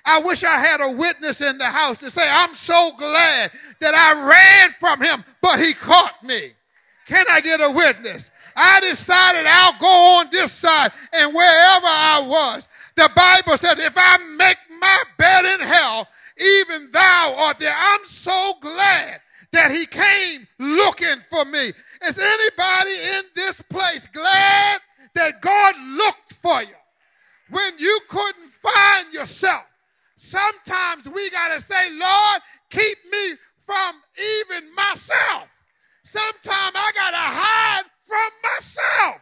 I 0.07 0.20
wish 0.20 0.42
I 0.42 0.59
had 0.59 0.81
a 0.81 0.90
witness 0.90 1.40
in 1.40 1.59
the 1.59 1.68
house 1.68 1.98
to 1.98 2.11
say, 2.11 2.29
I'm 2.29 2.55
so 2.55 2.92
glad 2.98 3.53
that 3.81 3.94
I 3.94 4.29
ran 4.29 4.72
from 4.72 5.00
him, 5.00 5.24
but 5.40 5.61
he 5.61 5.72
caught 5.74 6.22
me. 6.22 6.53
Can 7.06 7.24
I 7.30 7.40
get 7.40 7.60
a 7.60 7.70
witness? 7.70 8.30
I 8.56 8.80
decided 8.80 9.46
I'll 9.46 9.78
go 9.78 10.20
on 10.20 10.28
this 10.30 10.52
side 10.52 10.92
and 11.12 11.34
wherever 11.34 11.86
I 11.86 12.24
was. 12.26 12.68
The 12.94 13.10
Bible 13.14 13.58
said, 13.58 13.78
if 13.78 13.94
I 13.96 14.16
make 14.36 14.58
my 14.80 15.02
bed 15.18 15.44
in 15.44 15.66
hell, 15.66 16.08
even 16.38 16.90
thou 16.90 17.34
art 17.38 17.58
there. 17.58 17.74
I'm 17.76 18.04
so 18.06 18.54
glad 18.60 19.20
that 19.52 19.70
he 19.70 19.86
came 19.86 20.46
looking 20.58 21.20
for 21.28 21.44
me. 21.44 21.72
Is 22.06 22.18
anybody 22.18 23.18
in 23.18 23.22
this 23.34 23.60
place 23.62 24.06
glad 24.12 24.80
that 25.14 25.40
God 25.40 25.74
looked 25.78 26.34
for 26.34 26.62
you 26.62 26.74
when 27.50 27.78
you 27.78 28.00
couldn't 28.08 28.50
find 28.50 29.12
yourself? 29.12 29.64
Sometimes 30.16 31.08
we 31.08 31.30
got 31.30 31.54
to 31.54 31.60
say, 31.60 31.90
Lord, 31.92 32.40
keep 32.70 32.98
me 33.10 33.34
from 33.60 33.94
even 34.18 34.74
myself. 34.74 35.53
Sometimes 36.04 36.72
I 36.74 36.92
got 36.94 37.10
to 37.10 37.16
hide 37.16 37.84
from 38.04 38.30
myself. 38.42 39.20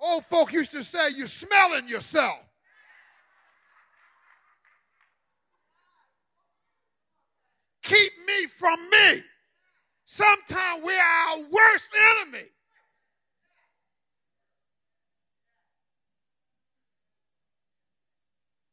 Old 0.00 0.24
folk 0.26 0.52
used 0.52 0.70
to 0.72 0.84
say, 0.84 1.10
You're 1.16 1.26
smelling 1.26 1.88
yourself. 1.88 2.38
keep 7.88 8.12
me 8.26 8.46
from 8.46 8.78
me. 8.90 9.22
Sometimes 10.04 10.82
we're 10.84 11.00
our 11.00 11.38
worst 11.38 11.88
enemy. 12.20 12.46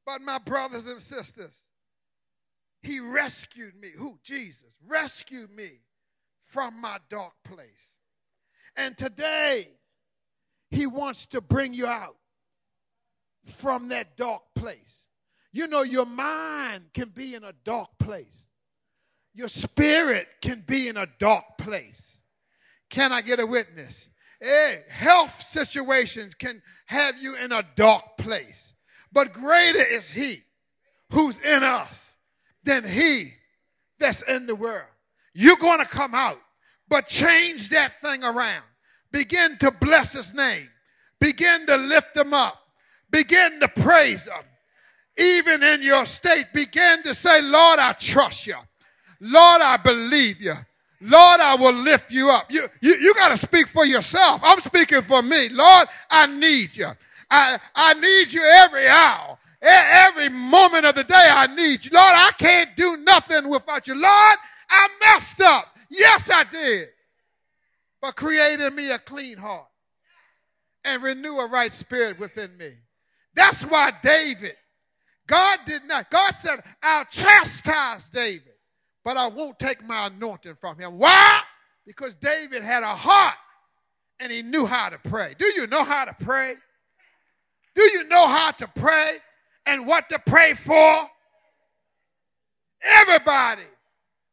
But 0.06 0.21
my 0.21 0.38
brothers 0.38 0.86
and 0.88 1.01
sisters, 1.01 1.54
he 2.86 3.00
rescued 3.00 3.76
me. 3.80 3.89
Who? 3.95 4.19
Jesus. 4.24 4.71
Rescued 4.88 5.50
me 5.52 5.80
from 6.41 6.80
my 6.80 7.00
dark 7.10 7.34
place. 7.43 7.98
And 8.78 8.98
today, 8.98 9.69
he 10.69 10.86
wants 10.86 11.26
to 11.28 11.41
bring 11.41 11.74
you 11.74 11.88
out 11.88 12.17
from 13.45 13.89
that 13.89 14.17
dark 14.17 14.43
place. 14.56 15.06
You 15.52 15.67
know, 15.67 15.84
your 15.84 16.06
mind 16.06 16.86
can 16.93 17.10
be 17.10 17.34
in 17.34 17.43
a 17.43 17.54
dark 17.63 17.89
place. 17.98 18.48
Your 19.34 19.48
spirit 19.48 20.28
can 20.41 20.63
be 20.65 20.88
in 20.88 20.98
a 20.98 21.08
dark 21.19 21.58
place. 21.58 22.19
Can 22.89 23.12
I 23.12 23.21
get 23.21 23.39
a 23.39 23.45
witness? 23.45 24.10
Hey, 24.41 24.84
health 24.89 25.41
situations 25.41 26.36
can 26.36 26.62
have 26.88 27.21
you 27.21 27.36
in 27.36 27.52
a 27.52 27.63
dark 27.76 28.17
place. 28.17 28.74
But 29.12 29.34
greater 29.34 29.84
is 29.84 30.10
he 30.10 30.43
who's 31.12 31.39
in 31.39 31.63
us 31.63 32.14
than 32.65 32.84
he 32.84 33.34
that's 33.99 34.21
in 34.23 34.47
the 34.47 34.56
world. 34.56 34.88
You're 35.34 35.58
going 35.58 35.80
to 35.80 35.86
come 35.86 36.13
out, 36.13 36.39
but 36.89 37.08
change 37.08 37.69
that 37.69 38.01
thing 38.01 38.23
around. 38.23 38.63
Begin 39.12 39.58
to 39.60 39.71
bless 39.71 40.13
his 40.13 40.34
name. 40.34 40.69
Begin 41.19 41.65
to 41.67 41.78
lift 41.78 42.17
him 42.17 42.34
up. 42.34 42.58
Begin 43.10 43.60
to 43.62 43.67
praise 43.67 44.25
him. 44.25 44.43
Even 45.17 45.63
in 45.63 45.82
your 45.82 46.06
state, 46.06 46.47
begin 46.54 47.04
to 47.04 47.13
say, 47.13 47.41
Lord, 47.41 47.80
I 47.80 47.93
trust 47.93 48.47
you. 48.47 48.56
Lord, 49.21 49.62
I 49.62 49.78
believe 49.78 50.41
you. 50.41 50.54
Lord, 50.99 51.39
I 51.39 51.56
will 51.56 51.73
lift 51.73 52.12
you 52.12 52.30
up. 52.30 52.51
You, 52.51 52.67
you, 52.82 52.95
you 52.95 53.13
got 53.13 53.30
to 53.30 53.38
speak 53.38 53.67
for 53.67 53.86
yourself. 53.86 54.41
I'm 54.43 54.60
speaking 54.60 55.01
for 55.01 55.21
me. 55.21 55.49
Lord, 55.49 55.88
I 56.10 56.28
need 56.28 56.75
you. 56.75 56.88
I, 57.30 57.58
I 57.73 57.93
need 57.93 58.34
you 58.34 58.43
every 58.43 58.88
hour. 58.88 59.38
Every 59.65 60.30
moment 60.30 60.86
of 60.86 60.95
the 60.95 61.04
day, 61.04 61.28
I 61.32 61.47
need 61.47 61.86
you. 61.86 61.91
Lord, 61.93 62.13
I 62.13 62.32
can't 62.38 62.75
do 62.75 62.97
nothing 62.97 63.49
without 63.49 63.88
you. 63.88 63.93
Lord, 63.93 64.38
I 64.69 64.88
messed 65.01 65.41
up. 65.41 65.65
Yes, 65.89 66.30
I 66.30 66.43
did. 66.43 66.89
But 68.01 68.15
create 68.15 68.60
in 68.60 68.75
me 68.75 68.91
a 68.91 68.99
clean 68.99 69.38
heart 69.38 69.67
and 70.84 71.01
renew 71.01 71.38
a 71.39 71.47
right 71.47 71.73
spirit 71.73 72.19
within 72.19 72.56
me. 72.58 72.73
That's 73.34 73.63
why 73.63 73.91
David, 74.04 74.56
God 75.25 75.60
did 75.65 75.86
not, 75.86 76.12
God 76.12 76.36
said, 76.38 76.63
I'll 76.84 77.06
chastise 77.06 78.10
David 78.10 78.56
but 79.06 79.17
I 79.17 79.28
won't 79.28 79.60
take 79.60 79.86
my 79.86 80.08
anointing 80.08 80.58
from 80.60 80.80
him. 80.80 80.97
Why? 80.97 81.41
Because 81.86 82.15
David 82.15 82.63
had 82.63 82.82
a 82.82 82.95
heart 82.95 83.36
and 84.19 84.32
he 84.32 84.41
knew 84.41 84.65
how 84.65 84.89
to 84.89 84.97
pray. 84.97 85.36
Do 85.38 85.45
you 85.45 85.67
know 85.67 85.84
how 85.84 86.06
to 86.06 86.15
pray? 86.19 86.56
Do 87.75 87.84
you 87.84 88.08
know 88.08 88.28
how 88.28 88.51
to 88.51 88.67
pray 88.67 89.17
and 89.65 89.88
what 89.88 90.10
to 90.10 90.19
pray 90.25 90.54
for? 90.54 91.10
Everybody 92.82 93.63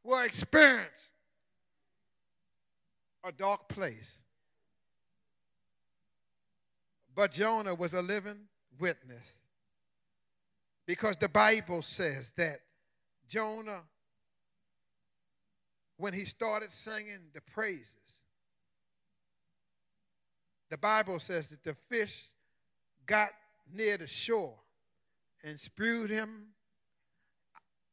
will 0.05 0.21
experience 0.21 1.11
a 3.25 3.33
dark 3.33 3.69
place. 3.69 4.21
But 7.15 7.33
Jonah 7.33 7.75
was 7.75 7.95
a 7.95 8.03
living 8.03 8.49
witness 8.79 9.37
because 10.87 11.17
the 11.17 11.29
Bible 11.29 11.83
says 11.83 12.33
that 12.37 12.61
Jonah 13.29 13.83
when 16.03 16.13
he 16.13 16.25
started 16.25 16.73
singing 16.73 17.31
the 17.33 17.41
praises. 17.41 17.95
The 20.69 20.77
Bible 20.77 21.21
says 21.21 21.47
that 21.49 21.63
the 21.63 21.75
fish 21.75 22.29
got 23.07 23.31
near 23.73 23.99
the 23.99 24.09
shore 24.09 24.57
and 25.43 25.59
spewed 25.59 26.11
him 26.11 26.49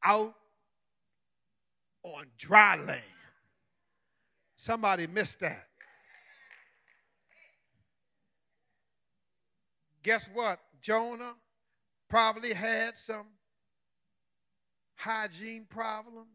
out 0.03 0.35
on 2.03 2.25
dry 2.37 2.75
land. 2.75 3.01
Somebody 4.55 5.07
missed 5.07 5.39
that. 5.39 5.67
Guess 10.03 10.29
what? 10.33 10.59
Jonah 10.81 11.33
probably 12.07 12.53
had 12.53 12.97
some 12.97 13.27
hygiene 14.95 15.65
problems 15.69 16.27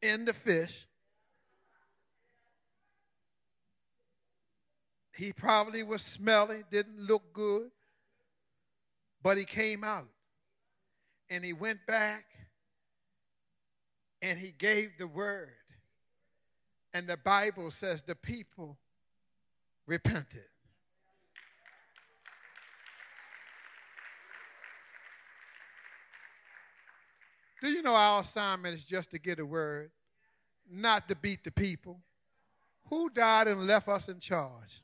in 0.00 0.24
the 0.24 0.32
fish. 0.32 0.86
He 5.14 5.32
probably 5.32 5.82
was 5.82 6.02
smelly, 6.02 6.62
didn't 6.70 6.98
look 6.98 7.32
good, 7.32 7.70
but 9.22 9.38
he 9.38 9.44
came 9.44 9.84
out 9.84 10.08
and 11.30 11.44
he 11.44 11.52
went 11.52 11.86
back 11.86 12.24
and 14.20 14.38
he 14.38 14.52
gave 14.52 14.98
the 14.98 15.06
word. 15.06 15.50
And 16.94 17.08
the 17.08 17.16
Bible 17.16 17.70
says 17.70 18.02
the 18.02 18.14
people 18.14 18.78
repented. 19.86 20.44
Do 27.62 27.68
you 27.68 27.80
know 27.80 27.94
our 27.94 28.20
assignment 28.20 28.74
is 28.74 28.84
just 28.84 29.12
to 29.12 29.20
get 29.20 29.38
a 29.38 29.46
word, 29.46 29.92
not 30.68 31.08
to 31.08 31.14
beat 31.14 31.44
the 31.44 31.52
people? 31.52 32.00
Who 32.90 33.08
died 33.08 33.46
and 33.46 33.66
left 33.66 33.88
us 33.88 34.08
in 34.08 34.18
charge? 34.18 34.82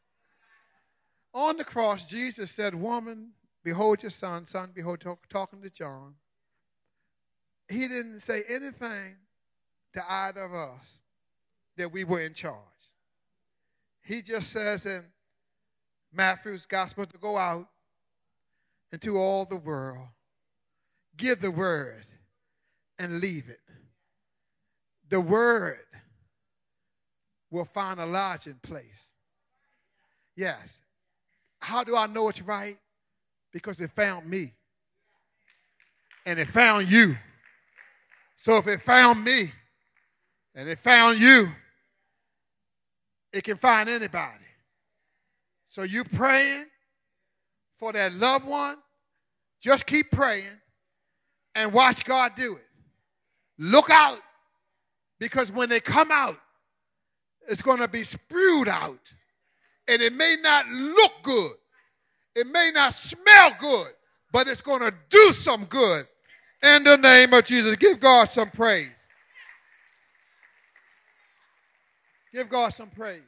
On 1.34 1.57
the 1.57 1.64
cross, 1.64 2.07
Jesus 2.07 2.53
said, 2.53 2.74
Woman, 2.74 3.32
behold 3.68 4.02
your 4.02 4.10
son. 4.10 4.46
Son, 4.46 4.70
behold, 4.74 4.98
talk, 4.98 5.28
talking 5.28 5.60
to 5.60 5.68
John. 5.68 6.14
He 7.68 7.80
didn't 7.80 8.20
say 8.20 8.42
anything 8.48 9.16
to 9.92 10.02
either 10.10 10.42
of 10.42 10.54
us 10.54 10.94
that 11.76 11.92
we 11.92 12.02
were 12.02 12.22
in 12.22 12.32
charge. 12.32 12.56
He 14.00 14.22
just 14.22 14.50
says 14.50 14.86
in 14.86 15.04
Matthew's 16.10 16.64
gospel 16.64 17.04
to 17.04 17.18
go 17.18 17.36
out 17.36 17.68
into 18.90 19.18
all 19.18 19.44
the 19.44 19.56
world. 19.56 20.08
Give 21.18 21.38
the 21.38 21.50
word 21.50 22.06
and 22.98 23.20
leave 23.20 23.50
it. 23.50 23.60
The 25.10 25.20
word 25.20 25.84
will 27.50 27.66
find 27.66 28.00
a 28.00 28.06
lodging 28.06 28.60
place. 28.62 29.12
Yes. 30.36 30.80
How 31.60 31.84
do 31.84 31.94
I 31.94 32.06
know 32.06 32.30
it's 32.30 32.40
right? 32.40 32.78
Because 33.59 33.80
it 33.80 33.90
found 33.90 34.30
me. 34.30 34.52
And 36.24 36.38
it 36.38 36.48
found 36.48 36.88
you. 36.88 37.16
So 38.36 38.56
if 38.59 38.68
it 38.68 38.80
found 38.80 39.24
me 39.24 39.50
and 40.54 40.68
it 40.68 40.78
found 40.78 41.18
you, 41.18 41.48
it 43.32 43.42
can 43.42 43.56
find 43.56 43.88
anybody. 43.88 44.44
So 45.66 45.82
you 45.82 46.04
praying 46.04 46.66
for 47.74 47.92
that 47.94 48.12
loved 48.12 48.46
one, 48.46 48.76
just 49.61 49.86
keep 49.86 50.12
praying 50.12 50.61
and 51.56 51.72
watch 51.72 52.04
God 52.04 52.36
do 52.36 52.54
it. 52.54 52.66
Look 53.59 53.90
out 53.90 54.20
because 55.18 55.50
when 55.50 55.68
they 55.68 55.80
come 55.80 56.12
out, 56.12 56.38
it's 57.48 57.62
going 57.62 57.78
to 57.78 57.88
be 57.88 58.04
spewed 58.04 58.68
out. 58.68 59.12
And 59.88 60.00
it 60.00 60.12
may 60.12 60.36
not 60.40 60.68
look 60.68 61.12
good, 61.24 61.56
it 62.35 62.47
may 62.47 62.70
not 62.74 62.95
smell 62.95 63.55
good, 63.59 63.89
but 64.33 64.49
it's 64.49 64.61
going 64.61 64.81
to 64.81 64.95
do 65.09 65.33
some 65.33 65.64
good. 65.64 66.07
In 66.62 66.85
the 66.85 66.97
name 66.97 67.33
of 67.33 67.45
Jesus, 67.45 67.76
give 67.76 68.01
God 68.01 68.29
some 68.29 68.51
praise. 68.51 68.91
Give 72.33 72.49
God 72.49 72.70
some 72.70 72.91
praise. 72.91 73.22